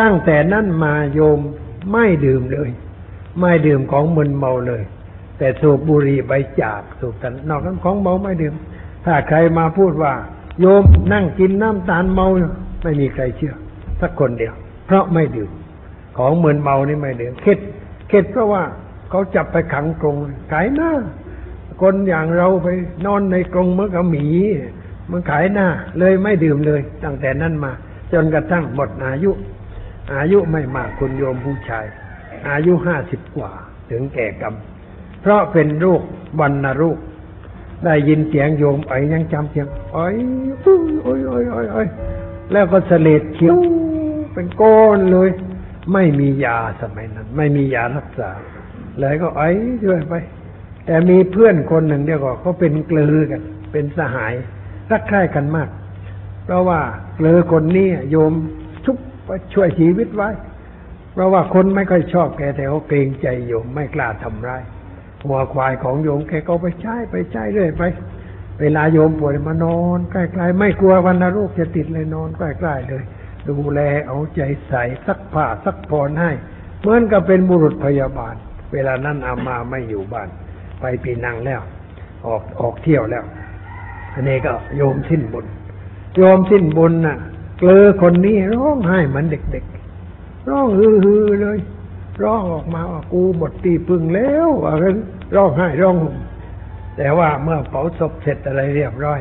[0.00, 1.38] ตั้งแต่นั้นมาโยม
[1.92, 2.70] ไม่ดื่มเลย
[3.40, 4.82] ไม่ดื่มของมึนเมาเลย
[5.38, 8.54] แต่สูบบุหรี่ใบจากสูบกันนอกนั้นของเมาไม่ดื่ม
[9.04, 10.12] ถ้าใครมาพูดว่า
[10.60, 12.26] โยมนั่งกินน้ำตาลเมา
[12.82, 13.54] ไม่มีใครเชื่อ
[14.00, 14.54] สักคนเดียว
[14.86, 15.50] เพราะไม่ดื่ม
[16.18, 17.58] ของเหมึนเมานี่ไม่ดื่มเข็ด
[18.08, 18.62] เข็ดเพราะว่า
[19.10, 20.16] เขาจับไปขังกรง
[20.52, 20.92] ขายหน้า
[21.82, 22.68] คนอย่างเราไป
[23.06, 24.26] นอนในกรงเหมื่อนกับหมี
[25.10, 27.72] มันขายหน้า เลยไม่ดื่มเลย ตั้งแต่นั้นมา
[28.12, 29.30] จนกระทั่งหมดอายุ
[30.14, 31.86] อายุไม่มากคุณโยมผู้ชาย
[32.48, 33.50] อายุห้าสิบกว่า
[33.90, 34.54] ถึงแก่กรรม
[35.20, 36.02] เพราะเป็นโรค
[36.40, 36.98] วันนโรค
[37.84, 40.06] ได้ยินเสียงโยมไอ้ยังจำเสียงไอ้
[40.62, 41.88] โอ้ยโอ้ยโอ้ยโอ้ยโอ้ย
[42.52, 43.56] แล้วก็เสลดเขียว
[44.32, 45.28] เป็นก้อนเลย
[45.92, 48.30] ไม่มียาสมัยนั้น ไม่มียารักษา
[49.00, 49.48] เลยก็ไอ้
[49.84, 50.14] ช่วยไป
[50.86, 54.32] แต่มีเพื่อนคนหนึ่งเดียวก็เขาเป็นเกลือกัน เป็นสหาย
[54.90, 55.68] รักใคร่กันมาก
[56.44, 56.80] เพราะว่า
[57.16, 58.32] เกลือคนนี้โยม
[58.84, 58.96] ชุบ
[59.54, 60.30] ช่วยชีวิตไว้
[61.12, 64.62] เพราะว่าคนไม่ค่อยชอบแกแต่เขาเกรงใจโยมไม่กล้าทำร้าย
[65.28, 67.82] หัวควายของโยมแกก็ไปใช้ไปใช้เรื่อยไป
[68.60, 73.02] เวลาโยมป่วยมานอนใกล้ๆไม่กลัววันนโรคจะติดเลยนอนใกล้ๆเลย
[73.48, 76.30] ดูแลเอาใจใส่ซักผ้าซักผ่อนให้
[76.80, 78.34] เหมือนกับเป็นบุรุษพยาบาล
[78.72, 80.28] เวลานั้นอามาไม่อยู่บ้าน
[80.80, 81.60] ไปปีนังแล้ว
[82.26, 83.24] ออกออกเที่ยวแล้ว
[84.14, 85.46] อันนี้ก็โยมสิ้นบุญ
[86.16, 87.18] โยมสิ้นบุญน่ะ
[87.58, 91.58] เกลอคนนี้ร้องไห้เหมือนเด็กๆร้องฮือฮือเลย
[92.22, 94.96] ร้องออกมาว่ากูหมดตีพึ่งแล้วว่างั้น
[95.34, 96.16] ร้องไห้ร้องห่ม
[96.96, 99.20] แต่ว่าเมื่อเผาศพเสร็จอะไรเรียบร้อย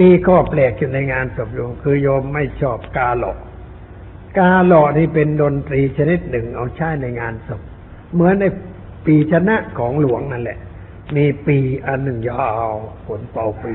[0.00, 3.38] มีข้อแปลกอยู่ในงานศพโยมคือโยมไม่ชอบกาหลอก
[4.38, 7.60] กาหลอกนี่เป็นดนตรีชนิดหนึ่งเอาใช้ในงานศพ
[8.12, 8.44] เหมือนใน
[9.06, 10.58] ปีชนะของหลวงนั่นแหละ
[11.16, 12.72] มีปีอันหนึ่งยาว
[13.06, 13.74] ฝนเป่าปี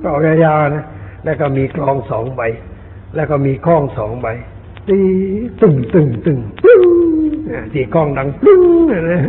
[0.00, 0.84] เป่ายาวๆนะ
[1.24, 2.42] แล้วก็มีกลองสองใบ
[3.14, 4.28] แล้วก็มีข้องสองใบ
[4.88, 5.00] ตี
[5.60, 6.80] ตึงตึงตึงตึ้ง
[7.50, 8.60] อ่าที่ข้องดังตึ้ง
[9.12, 9.22] นะ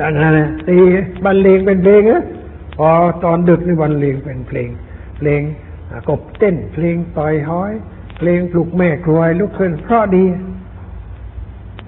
[0.00, 0.76] ดังนั้นะตี
[1.24, 2.22] บรรเลงเป็นเพลงนะ
[2.78, 2.88] พอ
[3.24, 4.68] ตอนดึกนี่บรรเลงเป็นเพลง
[5.18, 5.40] เพลง
[6.08, 7.72] กบเต้น เพลงต่อยห้อย
[8.18, 10.24] เพลงปลุกแม่ครวยลุกขึ้นเพราะดี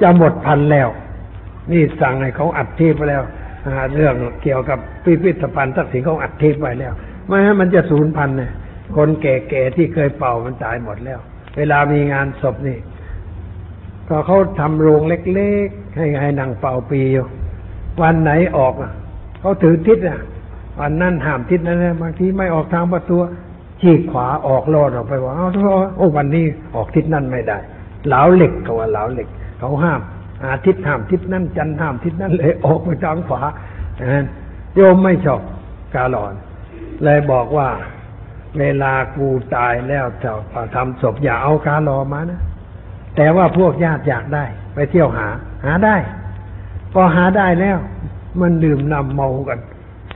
[0.01, 0.89] จะหมดพันแล้ว
[1.73, 3.23] นี่สั่งให้เขาอัดเทปไปแล้ว
[3.97, 6.93] เรื่องเกี่ยวกับพิพิธภัณฑ์ทักษิณเขาอัดเทปไว้แล้ว
[7.27, 8.53] ไม่งั้มันจะสูญพันธุ์เนี่ย
[8.97, 11.21] คนแก่ๆที่เคยเป่ามันตายหมดแล้ว
[11.57, 12.79] เวลามีงานศพนี่
[14.09, 17.27] ก็เขาทำโรงเล็กๆ ให้ให้นางเป่าปีอยู่
[18.03, 18.93] วันไหนออกอะ
[19.41, 20.21] เขาถือทิศอะ
[20.81, 23.17] วันนั้นห้ามทิศนั้นบางทีไม่ออกทางประตู
[23.81, 25.49] ฉีกขวาออกลอดออกไปว่าเอา
[25.97, 26.45] โอ้วันนี้
[26.75, 27.59] ออกทิศนั้นไม่ได้
[28.07, 29.29] เหลาเหล็กเขาว่าเหลาเหล็ก
[29.59, 30.01] เขาห้าม
[30.45, 33.43] อาทิตย์ห้ามทิศนั้นจันทร์ห้ามทิศนั้นเลยออกไปทางขวา
[33.97, 34.25] อย่า
[34.75, 35.41] โยมไม่ชอบ
[35.95, 36.35] กาหลอน
[37.05, 37.69] เลยบอกว่า
[38.59, 40.31] เวลากูตายแล้วจะ
[40.75, 42.41] ทำศพอย่าเอากาหลอมานะ
[43.21, 44.45] แต่ว่าพวกญาติอยากได้
[44.75, 45.29] ไปเที่ยวหา
[45.65, 45.97] หาได้
[46.93, 47.79] พอหาได้แล้ว
[48.41, 49.59] มันดื่มนำเมากัน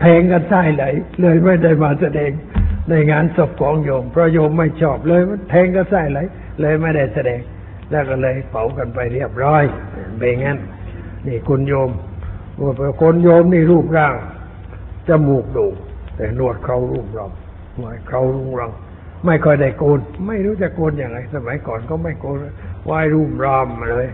[0.01, 0.85] เพลงกันใต้ไหล
[1.21, 2.31] เลยไม่ได้มาแสดง
[2.89, 6.19] ในงานศพของโยมเพราะโยมไม่ชอบเลยมันแทงกันใต้ไหล
[6.61, 7.41] เลยไม่ได้แสดง
[7.91, 9.63] แล้วก็เลยเผากันไปเรียบร้อย
[10.19, 10.59] เป็นงั้น
[11.27, 11.91] นี่คุณโยม
[13.01, 14.15] คนโยมนี่รูปร่าง
[15.09, 15.75] จมูกด่ง
[16.17, 17.31] แต่หนวดเขารุ่งรัง
[17.77, 18.73] หนวดเขารุ่งรัง
[19.27, 22.37] ไม่ค่อยได้โกน ไม่รู้จะโกนอย่างไรสมัยก่อนก็ไม่โกน
[22.85, 24.09] ไหว้รูปรามมาเลย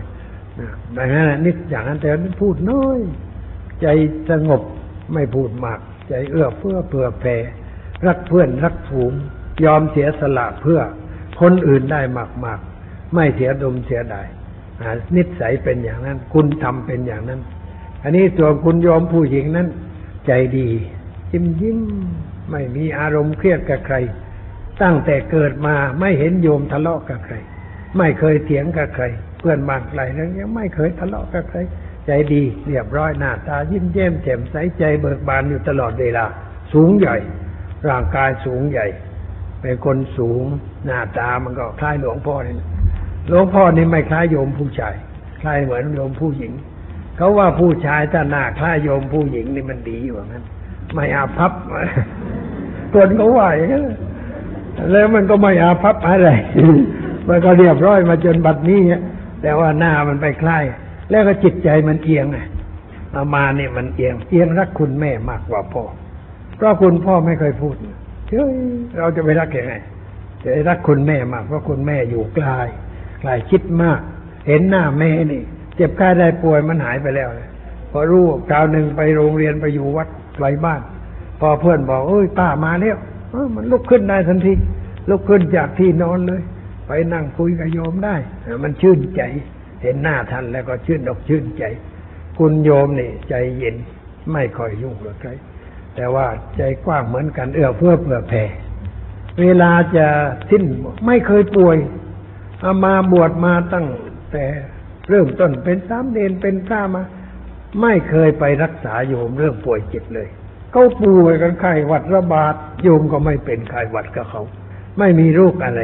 [0.59, 2.99] นะดังนั้นนิดอย่างนั้นแต่นั้นพูดน้อย
[3.81, 3.87] ใจ
[4.29, 4.61] สงบ
[5.13, 7.37] ไม่พูดมาก ใจเอื้อเพื่อเผื่อแผ่
[8.05, 9.13] รักเพื่อนรักฝูง
[9.65, 10.79] ยอมเสียสละเพื่อ
[11.41, 12.01] คนอื่นได้
[12.45, 14.25] มากๆ ไม่เสียดมเสียดาย
[15.15, 17.41] นิสัยเป็นอย่างนั้น คุณทำเป็นอย่างนั้น
[18.03, 19.67] อันนี้ตัวนคุณยอมผู้หญิงนั้น
[20.27, 20.69] ใจดี
[21.31, 21.79] ยิ้มยิ้ม
[22.51, 23.95] ไม่มีอารมณ์เครียดกับใคร
[24.81, 27.35] ตั้งแต่เกิดมาไม่เห็นโยมทะเลาะกับใคร
[27.97, 29.05] ไม่เคยเถียงกับใคร
[29.39, 31.59] เพื่อนบ้านไกลนั้นยังไม่เคยทะเลาะกับใคร
[32.05, 36.25] ใจดีเรียบร้อยหน้าตายิ้มแย้มแจ่มใสใจเบิกบานอยู่ตลอดเวลา
[36.73, 37.15] สูงใหญ่
[37.89, 38.85] ร่างกายสูงใหญ่
[39.61, 40.43] เป็นคนสูง
[40.85, 42.55] หน้าตามันก็คล้ายหลวงพ่อนี่
[43.29, 44.95] หลวงพ่อนี่ไม่คล้ายโยมผู้ชาย
[45.41, 46.51] คล้ายเหมือนโยมผู้หญิง
[47.17, 50.43] เขาว่าผู้ชายถ้าหน้าคล้ายโยมผู้หญิงนี่มันดีอยู่างั้น
[50.93, 51.51] ไม่อาภัพ
[52.93, 53.85] คนเขาว่าอย่างนั้น
[54.91, 56.29] แล้วมันก็ไม่อาภัพอะไร
[57.29, 58.81] มันก็เรียบร้อยมาจนบัดนี้
[59.41, 60.63] แต่ว่าหน้ามันไปคล้าย
[61.09, 62.37] แล้วก็จิตใจมันเอียงไง
[63.13, 65.83] อามาเนี่ยมันเอียง เอียงรักคุณแม่มากกว่าพ่อ
[66.57, 67.75] เพราะคุณพ่อไม่เคยพูด
[68.29, 68.53] เฮ้ย
[68.97, 69.73] เราจะไปรักยังไง
[70.43, 72.47] จะรักคุณแม่มากเพราะคุณแม่อยู่ไกล
[73.21, 73.99] ไกลคิดมาก
[74.47, 75.41] เห็นหน้าแม่นี่
[75.75, 77.47] เจ็บไข้ได้ป่วยมันหายไปแล้วเลย
[77.91, 80.81] พอรู้คราวหนึ่งไปโรงเรียนไปอยู่วัดไกลบ้าน
[81.39, 82.97] พอเพื่อนบอกเอ้ยป้ามาแล้ว
[83.31, 84.53] เอ้ามันลุกขึ้นได้ทันที
[85.09, 86.41] ลุกขึ้นจากที่นอนเลย
[86.91, 88.15] ไปนั่งคุยกับโยมได้
[88.63, 89.21] มันชื่นใจ
[89.81, 91.63] เห็นหน้าท่านแล้วก็ชื่นอกชื่นใจ
[92.37, 93.75] คุณโยมนี่ ใจเย็น
[94.33, 95.29] ไม่ค่อยยุ่งกับใคร
[95.95, 96.27] แต่ว่า
[96.57, 98.43] ใจกว้างเหมือนกันเอื้อเพื่อเผื่อแผ่
[99.41, 100.07] เวลาจะ
[100.49, 100.63] สิ้น
[101.05, 101.77] ไม่เคยป่วย
[102.61, 103.87] เอามาบวชมาตั้ง
[104.31, 104.45] แต่
[105.09, 107.03] เริ่มต้นเป็นสามเณรเป็นพระมา
[107.81, 110.27] ไม่เคยไปรักษาโยมเรื่องป่วยเจิตเลย
[110.71, 114.43] เขาป่วยกันไข้หวัดระบาดโยมก็ไม่เป็นไข้หวัดกับเขา
[114.99, 115.81] ไม่มีโรคอะไร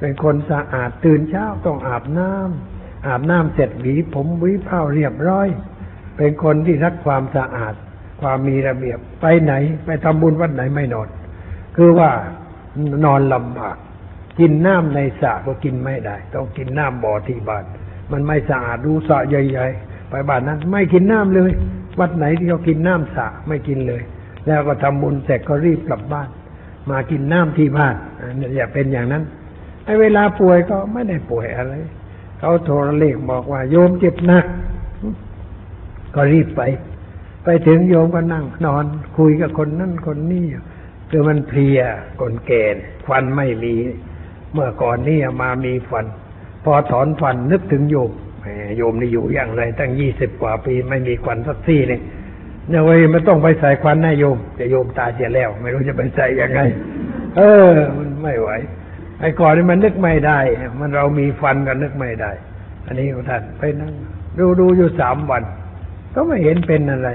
[0.00, 5.48] เป็นคนสะอาดตื่นเช้าต้องอาบน้ำอาบน้ำเสร็จหวีผมหวีเผ้าเรียบร้อย
[6.16, 7.74] เป็นคนที่รักความสะอาด
[8.20, 9.52] ความมีระเบียบไปไหน
[9.84, 11.08] ไปทำบุญวัดไหนไม่นอน
[11.76, 12.10] คือว่า
[13.04, 13.76] นอนลำบาก
[14.38, 17.64] กินน้ำในสระก็กินไม่ได้ ต้องกินน้ำบ่อที่บ้าน
[18.12, 21.52] มันไม่สะอาดดูสระใหญ่ๆ ไปบ้านนั้น ไม่กินน้ำเลย
[22.00, 24.02] วัดไหนที่เขากินน้ำสระไม่กินเลย
[24.46, 26.28] แล้วก็ทำบุญเสร็จก็รีบกลับบ้าน
[26.90, 27.94] มากินน้ำที่บ้าน
[28.56, 29.22] อย่าเป็นอย่างนั้น
[29.86, 31.74] ไอ้เวลาป่วยก็ไม่ได้ป่วยอะไร
[32.38, 34.44] เขาโทรเลขบอกว่า โยมเจ็บหนัก
[36.14, 36.62] ก็รีบไป
[37.44, 38.84] ไปถึงโยมก็นั่ง นอน
[39.16, 40.46] คุยกับคนนั่นคนนี้
[41.10, 41.80] คือมันเพลีย
[42.20, 42.64] คนแก่
[43.06, 43.74] ฟันไม่มี
[44.52, 46.06] เมื่อก่อนนี่มามีฟัน
[46.64, 48.10] พอถอนฟันนึกถึงโยม
[48.76, 52.00] โยมนี่อยู่อย่างไร ตั้งยี่สิบกว่าปีไม่มีควันสักซี่หนึง
[52.68, 56.60] เนี่ยเว้ยมันต้องไปใส่ควันนะโยมแต่โยมตาเสียแล้ว ไม่รู้จะไปใส่ยังไง
[57.36, 58.50] เออ มันไม่ไหว
[59.20, 60.38] ไอ้ก่อนนี่มันนึกไม่ได้
[60.80, 62.30] มันเรามีฟันกันนึกไม่ได้
[62.86, 63.92] อันนี้ท่านไปนั่ง
[64.38, 65.42] ดูดูอยู่สามวัน
[66.14, 67.08] ก็ไม่เห็นเป็นอะไร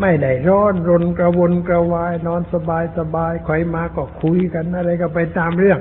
[0.00, 5.80] ไม่ได้ร้อนรนกระวนกระวาย นอนสบายสบายใครมาก็คุยกันอะไรก็ไปตามเรื่อง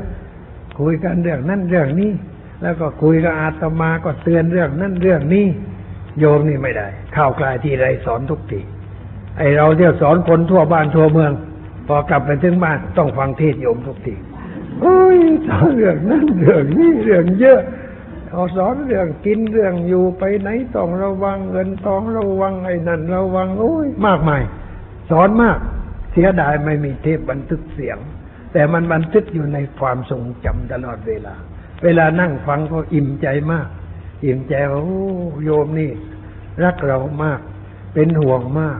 [0.79, 2.11] คุยกันเรื่องนั่นเรื่องนี้
[2.61, 5.45] แล้วก็คุยกับอาตมาก็เตือนเรื่องนั่นเรื่องนี้
[6.19, 8.61] โยมนี่ไม่ได้ข้าวกลายที่ไรสอนทุกที
[9.37, 11.31] ไอเราเที่ยวสอนคนทั่วบ้านทั่วเมือง
[11.87, 14.15] พอกลับไปถึงบ้านต้องฟังเทศโยมทุกที
[14.81, 15.17] โอ้ย
[15.75, 17.61] เรื่องนั่นเรื่องนี้เรื่องเยอะ
[18.31, 24.41] เอาสอนเรื่องกินเรื่องอยู่ไปไหนต้องระวังเงินทองระวังไอ้นั่นระวังโอ้ยมากมาย
[25.09, 25.57] สอนมาก
[26.11, 27.97] เสียดายไม่มีเทปบันทึกเสียง
[28.53, 31.35] แต่มันบันทึกอยู่ในความทรงจำตลอดเวลา
[31.83, 33.67] เวลานั่งฟังก็อิ่มใจมาก
[34.25, 35.03] อิ่มใจว่าโอ้
[35.43, 35.91] โยมนี่
[36.63, 37.39] รักเรามาก
[37.93, 38.79] เป็นห่วงมาก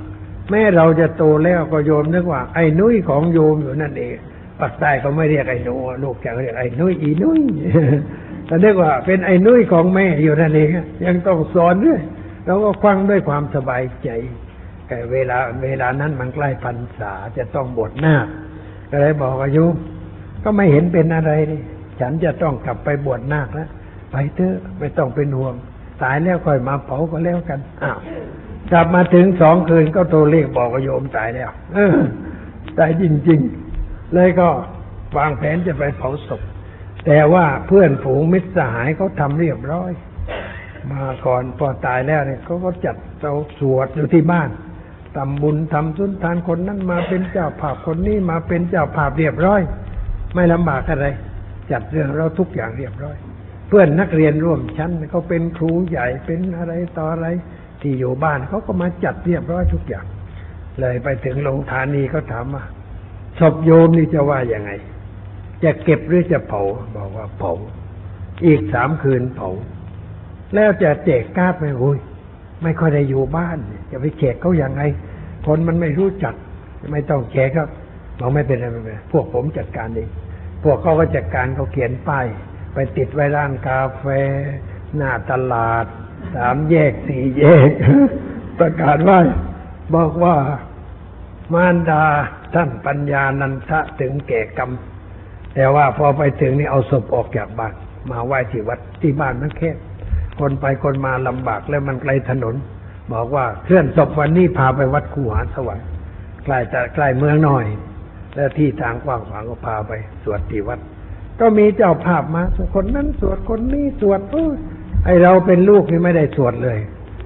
[0.50, 4.16] แม่เราจะโตแล้วก็โยมนึกว่า ไอ้นุ้ยของโยมอยู่นั่นเอง
[4.60, 7.42] ปากใต้เขาไม่เรียกไอ้หนูลูกจะเรียกไอ้นุ้ยอีนุ้ย
[8.46, 10.70] แต่เรียกว่าเป็นไอ้นุ้ยของแม่อยู่นั่นเอง
[11.06, 12.02] ยังต้องสอนด้วย
[12.46, 14.10] เราก็ฟังด้วยความสบายใจ
[14.88, 18.28] แต่เวลาเวลานั้นมันใกล้พรรษาจะต้องบวชหน้าค
[18.92, 19.66] ก็เลยบอกอายุ
[20.44, 21.62] ก็ไม่เห็นเป็นอะไรเลย
[22.00, 23.70] ฉันจะต้องกลับไปบวชนาคแล้ว
[24.12, 25.56] ไปเถอะไม่ต้องเป็นห่วง
[26.04, 28.00] ตายแล้วค่อยมาเผาก็แล้วกันอ้าว
[28.72, 31.96] กลับมาถึงสองคืนก็โทรเรียกบอกโยมตายแล้ว เออ
[32.78, 33.69] ตายจริง ๆ
[34.14, 34.50] เลยก็
[35.18, 36.42] วางแผนจะไปเผาศพ
[37.06, 39.92] แต่ว่าเพื่อนฝูงมิตรสหายเขาทำเรียบร้อย
[40.92, 44.50] มาก่อนพอตายแล้วเนี่ยเขาก็จัดเราสวดอยู่ที่บ้าน
[45.16, 49.62] ทำบุญทำสุนทานคนนั้นมาเป็นเจ้าภาพคนนี้มาเป็นเจ้าภาพเรียบร้อย
[50.36, 51.08] ไม่ลำบากอะไร
[51.72, 53.18] จัดเรื่องเราทุกอย่างเรียบร้อย
[53.68, 57.28] เพื่อนนักเรียนร่วมชั้นเขาเป็นครูใหญ่เป็นอะไรต่ออะไร
[57.82, 60.06] ที่อยู่บ้านเขาก็มาจัดเรียบร้อยทุกอย่าง
[60.80, 62.64] เลยไปถึงโรงทานีเขาถามว่า
[63.40, 64.72] ศพโยมนี่จะว่ายังไง
[65.64, 66.62] จะเก็บหรือจะเผา
[66.96, 67.54] บอกว่าเผา
[68.46, 69.50] อีกสามคืนเผา
[70.56, 71.98] แล้วจะแจกการ์ดไหมโอ้ย
[72.64, 73.58] ไม่ค่อยได้อยู่บ้าน
[73.92, 74.82] จะไปแจกเขาอย่างไง
[75.46, 76.34] คนมันไม่รู้จัก
[76.92, 77.70] ไม่ต้องแจกครับ
[78.20, 80.10] บอกไม่เป็นไรไม่เป็นไรพวกผมจัดการเอง
[80.64, 82.26] พวกเขาก็จัดการเขาเขียนป้าย
[82.74, 84.06] ไปติดไว้ร้านกาแฟ
[84.96, 85.86] หน้าตลาด
[86.36, 87.70] สามแยกสี่แยก
[88.60, 89.20] ประกาศไว้
[89.96, 90.36] บอกว่า
[91.54, 92.04] มารดา
[92.54, 94.72] ท่านปัญญานันทะถึงแก่กรรม
[95.56, 97.74] แต่ว่าพอไปถึงนี่เอาศพออกจากบ้าน
[98.12, 99.78] มาไหว้ที่วัดที่บ้านมันแคบ
[100.40, 102.56] คนไปคนมาลำบากแล้วมันไกลถนน
[103.14, 105.88] บอกว่าเคลื่อนศพวันนี้พาไปวัดคูหาสวรรค์
[106.46, 107.66] ใกล้จะใกล้เมืองหน่อย
[108.36, 109.92] แล้วที่ทางกว้างขวางก็พาไป
[110.24, 110.80] สวดที่วัด
[111.40, 114.56] ก็มีเจ้าภาพมาสวดคนนั้นสวดคนนี้สวดโอ้ย
[115.06, 116.78] ไอเราเป็นลูกนี่ไม่ได้สวดเลย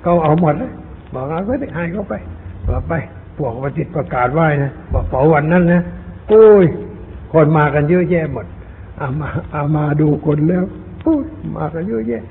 [0.06, 0.72] ก็เอาหมดเลย
[1.14, 2.14] บอกเอาได้หายเข้าไป
[2.68, 2.94] บอกไป
[3.38, 5.82] พวกประจิตประกาศไหว้นะบอกเผาวันนั้นนะ
[6.28, 6.66] โอ้ย
[7.32, 8.46] คนมากันเยอะแยะหมด
[9.02, 10.64] อามาอามาดูคนแล้ว
[11.04, 11.26] พูด
[11.58, 12.24] มากันเยอะแยะ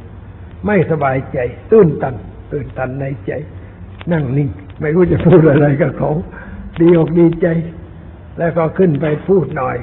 [0.66, 1.38] ไม่สบายใจ
[1.70, 2.14] ตื้นตัน
[2.50, 3.32] ตื้นตันในใจ
[4.12, 4.48] นั่งนิ่ง
[4.80, 6.10] ไม่รู้จะพูดอะไรกับเขา
[6.80, 7.46] ดีอกดีใจ
[8.38, 9.76] แล้วก็ขึ้นไปพูดหน่อย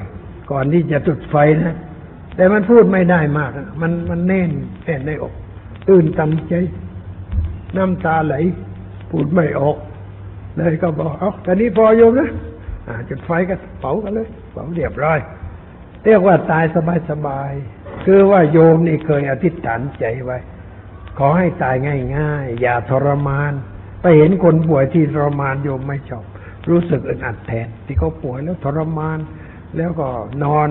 [0.50, 1.74] ก่อนที่จะจุดไฟนะ
[2.36, 3.50] แต่มันพูดไม่ได้มาก
[3.80, 4.50] มันมันแน่น
[4.84, 5.32] แน่นในอก
[5.88, 6.54] ตื้นตันใจ
[7.76, 8.34] น้ำตาไหล
[9.10, 9.76] พูดไม่ออก
[10.60, 12.30] เลยก็บอกเอาตอนนี้พอโยมนะ
[13.08, 15.18] จุดไฟก็เผากันเลยเผาเรียบร้อย
[16.04, 16.64] เรียกว่าตาย
[17.10, 20.38] สบายๆคือว่าโยมนี่เคยอธิษฐานใจไว้
[21.18, 21.74] ขอให้ตาย
[22.16, 23.52] ง่ายๆ อย่าทรมาน
[24.02, 26.24] ไปเห็นคนป่วยที่ทรมานโยมไม่ชอบ
[26.70, 29.18] รู้สึกอึดอัดแทน ที่เขาป่วยแล้วทรมาน
[29.76, 30.08] แล้วก็
[30.44, 30.68] นอน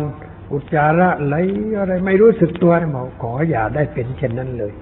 [0.51, 1.35] อุจจาระไหล
[1.79, 4.73] อะไรไม่รู้สึกตัวบอกขออย่าได้เป็นเช่นนั้นเลย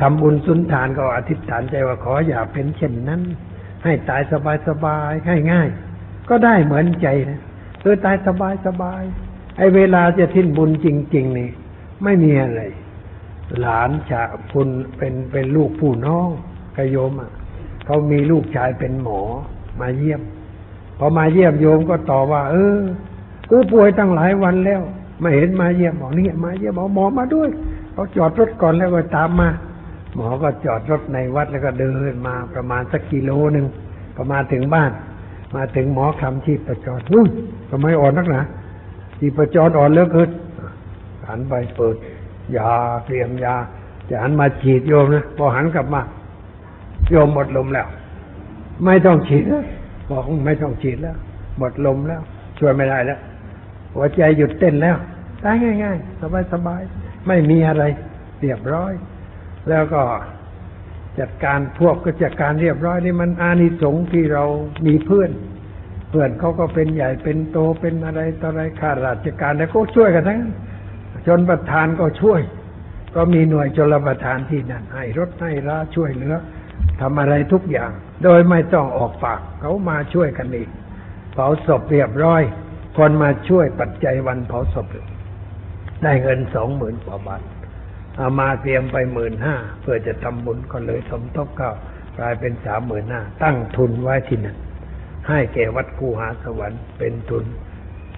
[0.00, 3.20] ทำบุญสุนทานก็อธิษฐานใจว่าขออย่าเป็นเช่นนั้น
[3.84, 4.22] ให้ตาย
[4.68, 7.40] สบายๆง่ายๆก็ได้เหมือนใจนะ
[7.82, 8.16] คือตาย
[8.66, 11.50] สบายๆไอ้เวลาจะทิ้นบุญจริง ๆ นี่
[12.04, 12.62] ไม่มีอะไร
[13.60, 14.22] หลานชา
[14.52, 16.28] คุณเป็นเป็นลูกผู้น้อง
[16.76, 17.30] กโยมอะ
[17.84, 19.20] เขามีลูกชายเป็นหมอ
[19.80, 20.22] มาเยี่ยม
[20.98, 22.80] พอมาเยี่ยมโยมก็ตอบว่า เออ
[23.50, 24.80] กูป่วยตั้งหลายวันแล้ว
[25.20, 27.48] ไม่เห็นมาเยี่ยมบอกนี่มาเยี่ยมบอกหมอมาด้วย
[27.92, 29.48] เขาจอดรถก่อนแล้วก็ตามมา
[30.18, 33.66] หมอก็จอดรถในวัดแล้วก็เดินมาประมาณสักกิโลหนึ่ง
[34.16, 34.90] ก็มาณถึงบ้าน
[35.56, 37.28] มาถึงหมอคำชีพประจรอุ้ย
[37.70, 38.40] ทำไมอ่อนนักหนา
[39.18, 40.30] ชีพประจรอ่อนเลือเกิน
[41.28, 41.96] หันไปเปิด
[42.56, 42.72] ยา
[43.06, 43.54] เตรียมยา
[44.08, 46.00] จะหันมาฉีดโยมนะพอหันกลับมา
[47.10, 47.86] โยมหมดลมแล้ว
[48.84, 49.64] ไม่ต้องฉีดแล้ว
[50.10, 51.16] บอกไม่ต้องฉีดแล้ว
[51.58, 52.20] หมดลมแล้ว
[52.58, 53.18] ช่วยไม่ได้แล้ว
[53.94, 54.96] หัวใจหยุดเต้นแล้ว
[55.44, 56.20] ตายง่าย ๆ
[56.52, 57.84] สบายๆไม่มีอะไร
[58.40, 58.92] เรียบร้อย
[59.70, 60.02] แล้วก็
[61.20, 64.44] จัดการพวกก็จัดการเรียบร้อยนี่มันอานิสงส์ที่เรา
[64.86, 65.30] มีเพื่อน
[66.10, 70.54] เพื่อนเขาก็เป็นใหญ่เป็นโตเป็นอะไรต่ออะไรข้าราชการแล้วก็ช่วยกันทั้งนั้น
[71.26, 72.40] ชนประธานก็ช่วย
[73.14, 76.36] ก็มีหน่วยชลประทานที่นั่นให้รถให้ราช่วยเหลือ
[77.00, 77.90] ทำอะไรทุกอย่าง
[78.24, 80.68] โดยไม่ต้องออกปากเขามาช่วยกันเอง
[81.32, 82.42] เผาศพเรียบร้อย
[82.96, 84.86] คนมาช่วยปัจจัยวันเผาศพ
[86.02, 87.42] ได้เงินสองหมื่นกว่าบาท
[88.18, 91.72] เอามาเตรียมไปหมื่นห้าเพื่อจะทำบุญก็เลยสมทบเข้า
[92.18, 94.56] กลายเป็นสามหมื่นห้าตั้งทุนไว้ที่นั่น
[95.28, 97.44] ให้แก่วัดคูหาสวรรค์เป็นทุน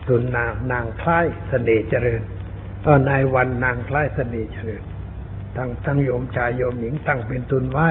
[0.09, 2.20] ทุนนางนางคล้ายเสน่ห์เจริญ
[2.84, 4.82] ก็นายวันนางคล้ายเสน่ห์เจริญ
[5.57, 7.88] ทั้งทั้งโยมชายโยมหญิงตั้งเป็นทุนไว้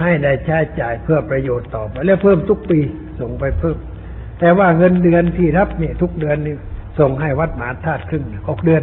[0.00, 2.80] ให้ได้ใช้จ่ายเพื่อประโยชน์ต่อไปแล้วเพิ่มทุกปี
[3.20, 3.76] ส่งไปเพิ่ม
[4.40, 6.56] แต่ว่าเงินเดือนที่รับเนี่ยทุกเดือนนี่
[6.98, 8.82] ส่งให้วัดมหาธาตุครึ่งหกเดือน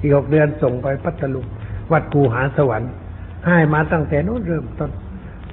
[0.00, 1.46] อีกหกเดือนส่งไปพัทลุง
[1.92, 2.90] วัดกูหาสวรรค์
[3.46, 4.90] ให้มาตั้งแต่นู้นเริ่มต้น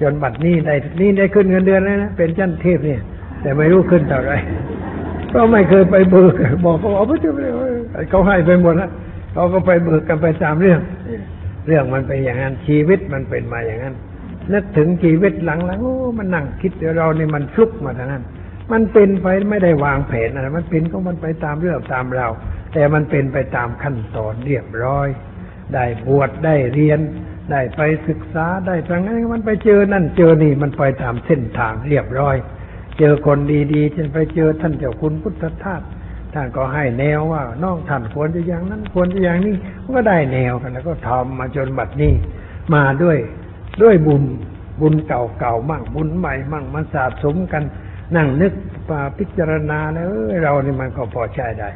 [0.00, 3.00] จนบัดนี้ได้นี่ได้ขึ้นเงินเดือนแล้วนะเป็นชั้นเทพเนี่ย
[3.42, 4.32] แต่ไม่รู้ขึ้นเท่าไหร
[5.34, 6.34] ก็ไม่เคยไปเบิก
[6.64, 8.90] บอกเขาเอาไปเถอะเขาให้ไปหมดแล้ว
[9.34, 10.80] เขาก็ไปเบิกกันไปตามเรื่อง
[11.66, 13.94] เรื่องมันเป็นอย่างนั้นชีวิตมันเป็นมาอย่างนั้น
[14.52, 18.22] นึกถึงชีวิตหลังๆโอ้มันนั่งคิดเดี๋ยวเรานี่มันฟลุกมาทางนั้น
[18.72, 22.28] มันเป็นไปไม่ได้วางแผนอะไรมันเป็นก็มันไปตามเรื่องตามเรา
[22.72, 25.08] แต่มันเป็นไปตามขั้นตอนเรียบร้อย
[25.74, 27.00] ได้บวชได้เรียน
[27.50, 32.36] ได้ไปศึกษาได้ทางนั้นมันไปเจอนั่นเจอนี่มันไปตามเส้นทางเรียบร้อย
[32.98, 33.38] เจอคน
[33.72, 35.82] ดีๆจนไปเจอท่านเจ้าคุณพุทธทาส
[36.34, 39.54] ท่านก็ให้แนวว่าน้องท่านควรจะอย่างนั้นควรจะอย่างนี้
[39.96, 42.12] ก็ได้แนวกันแล้วก็ทำมาจนบัดนี้
[42.74, 43.18] มาด้วย
[43.82, 44.22] ด้วยบุญ
[44.80, 47.62] บุญเก่าๆมั่งบุญใหม่มั่งมันสะสมกัน
[48.16, 48.52] นั่งนึก
[49.18, 51.70] พิจารณาแล้วเอ้ยเรานี่มันก็พอใช้ได้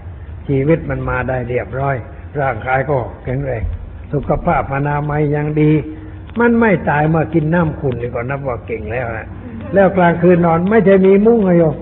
[0.47, 1.97] ชีวิตมันมาได้เรียบร้อย
[2.41, 3.63] ร่างกายก็แข็งแรง
[4.13, 5.71] สุขภาพอนามัยยังดี
[6.41, 9.29] มันไม่ตายเมื่อกินน้ำขุ่นนี่ก็นับว่าเก่งแล้วนะ
[9.75, 11.75] แล้วกลางคืนนอนไม่ใช่มีมุ้งเลยโยม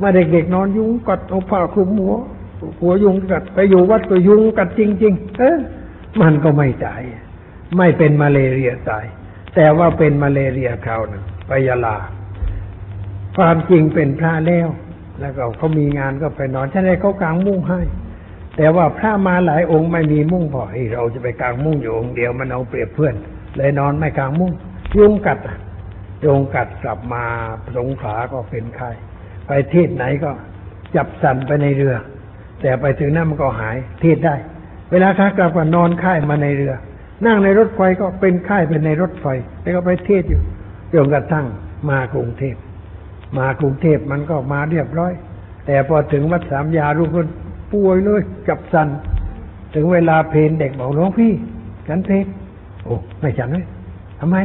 [0.00, 2.14] มาเด็กๆนอนยุงกัดเอาผ้าคลุมหัว
[2.80, 5.58] หัวยุงกัดไปอยู่วัดก็ยุงกัดจริง ๆ เออ
[6.20, 7.02] มันก็ไม่ตาย
[7.76, 9.04] ไม่เป็นมาเลเรียตาย
[9.54, 11.96] แต่ว่าเป็นมาเลเรียคราวหนึ่งไปยาลา
[13.36, 14.68] ความจริงเป็นพระแล้ว
[15.20, 17.80] แล้วก็เขามีงานก็ไปนอนฉันให้เขากางมุ้งให้
[18.56, 23.14] แต่ว่าพระมาหลายองค์ไม่มีมุ้งพอเราจะไปกางมุ้งอยู่องค์เดียวมันเอาเปรียบเพื่อน
[23.56, 24.52] เลยนอนไม่กางมุ้ง
[24.98, 25.38] ยุงกัด
[26.24, 27.24] ยุงกัดกลับมา
[27.76, 28.90] สงขาก็เป็นไข้
[29.46, 30.30] ไปเทศไหนก็
[30.96, 31.94] จับสันไปในเรือ
[32.60, 34.34] แต่ไปถึงนั่นมันก็หายเทศได้
[34.90, 36.74] เวลาขากลับก็นอนค่ายมาในเรือ
[37.26, 39.26] นั่งในรถไฟก็เป็นค่ายเป็นในรถไฟ
[39.62, 40.42] แล้วก็ไปเทศอยู่
[40.94, 41.46] จนกระทั่ง
[41.90, 42.56] มากรุงเทพ
[43.38, 45.12] มากรุงเทพมันก็มาเรียบร้อย
[45.66, 47.28] แต่พอถึงวัดสามยาลูกคน
[47.72, 48.88] ป่วยเลย จับสัน
[49.74, 51.32] ถึงเวลาเพลนเด็กบอกหลวงพี่
[51.88, 52.26] ฉันเพลน
[52.84, 53.64] โอ้ไม่ฉันเลย
[54.20, 54.36] ทำไม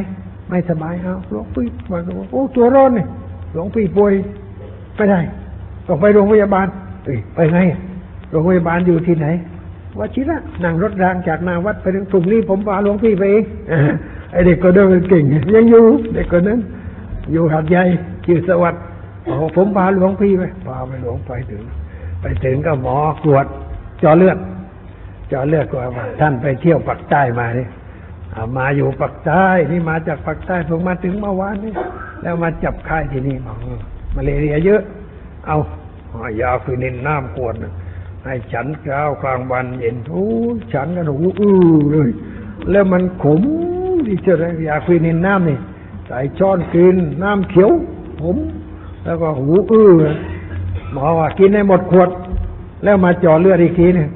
[0.50, 3.06] ไม่สบายเอาหลวงพี่มาบอกโอ้ตัวร้อนนี่
[3.52, 4.12] หลวงพี่ป่วย
[4.96, 5.20] ไม่ได้
[5.86, 6.66] ต้องไปโรงพยาบาล
[7.34, 7.58] ไปไง
[8.30, 9.26] โรงพยาบาลอยู่ที่ไหน
[9.98, 13.44] วชิระนั่งรถรางจากนาวัดไปถึงพรุ่งนี้ผมพาหลวงพี่ไปเอง
[14.32, 16.60] ไอเด็กคนนั้นเก่ง ยังอยู่ เด็กคนนั้น
[17.32, 17.82] อยู่หัดใหญ่
[18.24, 18.80] ชื่อสวัสดิ์
[19.56, 21.62] ผมพาหลวงพี่ไปพาไปหลวงไปถึง
[22.22, 27.66] ไปถึงก็หมอตรวจเจาะเลือดเจาะเลือดก็ว่าท่านไปเที่ยวปักษ์ใต้มานี่
[28.56, 31.72] มาอยู่ปักษ์ใต้นี่มาจากปักษ์ใต้เพิ่งมาถึงเมื่อวานนี่
[32.22, 33.66] แล้วมาจับไข้ที่นี่บอกเอ
[34.14, 34.82] มาเลเรียเยอะ
[35.46, 35.58] เอา
[36.08, 37.72] เอายาควินินน้ำขวดหนึ่ง
[38.24, 42.10] ให้ฉันเช้ากลางวันเย็นโอ้ยฉันกันหูอื้อเลย
[42.70, 43.42] แล้วมันขม
[44.06, 44.34] ที่เจอ
[44.68, 45.58] ยาควินินน้ำนี่
[46.06, 47.70] ใส่ช้อนกินน้ำเขียว
[48.20, 48.36] ขม
[49.04, 49.92] แล้วก็หูอื้อ
[50.92, 52.08] หมอว่ากินให้หมดขวด
[52.84, 54.08] แล้วมาจาะเลือดอีกทีหนึง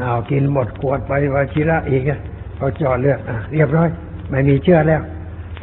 [0.00, 2.20] อ้าวกินหมดขวดไปวชิระอีกอะ
[2.56, 3.88] เขาจาะเลือดอะเรียบร้อย
[4.30, 5.02] ไม่มีเชื้อแล้ว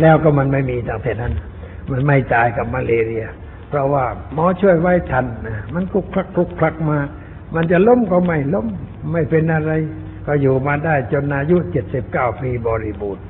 [0.01, 1.33] แล้วก็มันไม่มีตั้งแต่นั้น
[1.91, 3.25] มันไม่ตายกับมาเลเรีย
[3.69, 6.97] เพราะว่าหมอช่วยไว้ทันนะมันคลุกคลักคลุกคลักมา
[7.55, 8.67] มันจะล้มก็ไม่ล้ม
[9.11, 9.71] ไม่เป็นอะไร
[10.27, 13.23] ก็อยู่มาได้จนอายุเจ็ดสิบเก้าปีบริบูรณ์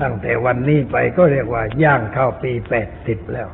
[0.00, 3.48] ตั้งแต่วันนี้ไปก็เรียกว่าย่างเข้าปีแปดสิบแล้ว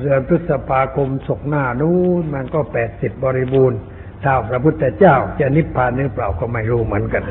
[0.00, 3.78] เดือนพฤษภาคมศกหน้านู้นมันก็แปดสิบบริบูรณ์
[4.24, 7.22] ถ้าพระพุทธเจ้าจะนิพพานหรือเปล่าก็ไม่รู้เหมือนกัน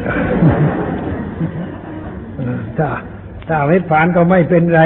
[2.77, 2.89] ถ้า
[3.49, 4.81] ถ้าไม่ผ่านก็ไม่เป็นไร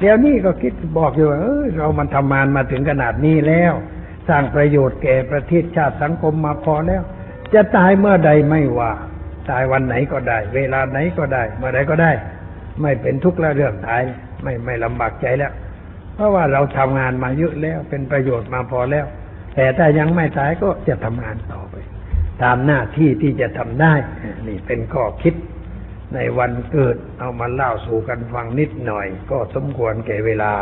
[0.00, 3.72] เดี๋ยวนี้ก็คิดบอกอยู่ว่าเออเรามันทำงานมาถึงขนาดนี้แล้ว
[4.28, 7.02] สร้างประโยชน์แก่ประเทศชาติสังคมมาพอแล้ว
[7.54, 8.92] จะตายเมื่อใดไม่ว่า
[9.50, 12.12] ตายวันไหนก็ได้ เวลาไหนก็ได้ เมื่อใดก็ได้
[12.82, 14.02] ไม่เป็นทุกข์และเรื่องตาย
[14.42, 15.52] ไม่ไม่ลำบากใจแล้ว
[16.14, 19.06] เพราะว่าเราทำงานมาเยอะแล้วเป็นประโยชน์มาพอแล้ว
[19.54, 21.74] แต่ถ้ายังไม่ตายก็จะทำงานต่อไป
[22.42, 23.94] ตามหน้าที่ที่จะทำได้
[24.46, 25.34] นี่เป็นข้อคิด
[26.14, 30.52] ในวันเกิดเอามาเล่าสู่กันฟังนิดหน่อย ก็สมควรแก่เวลา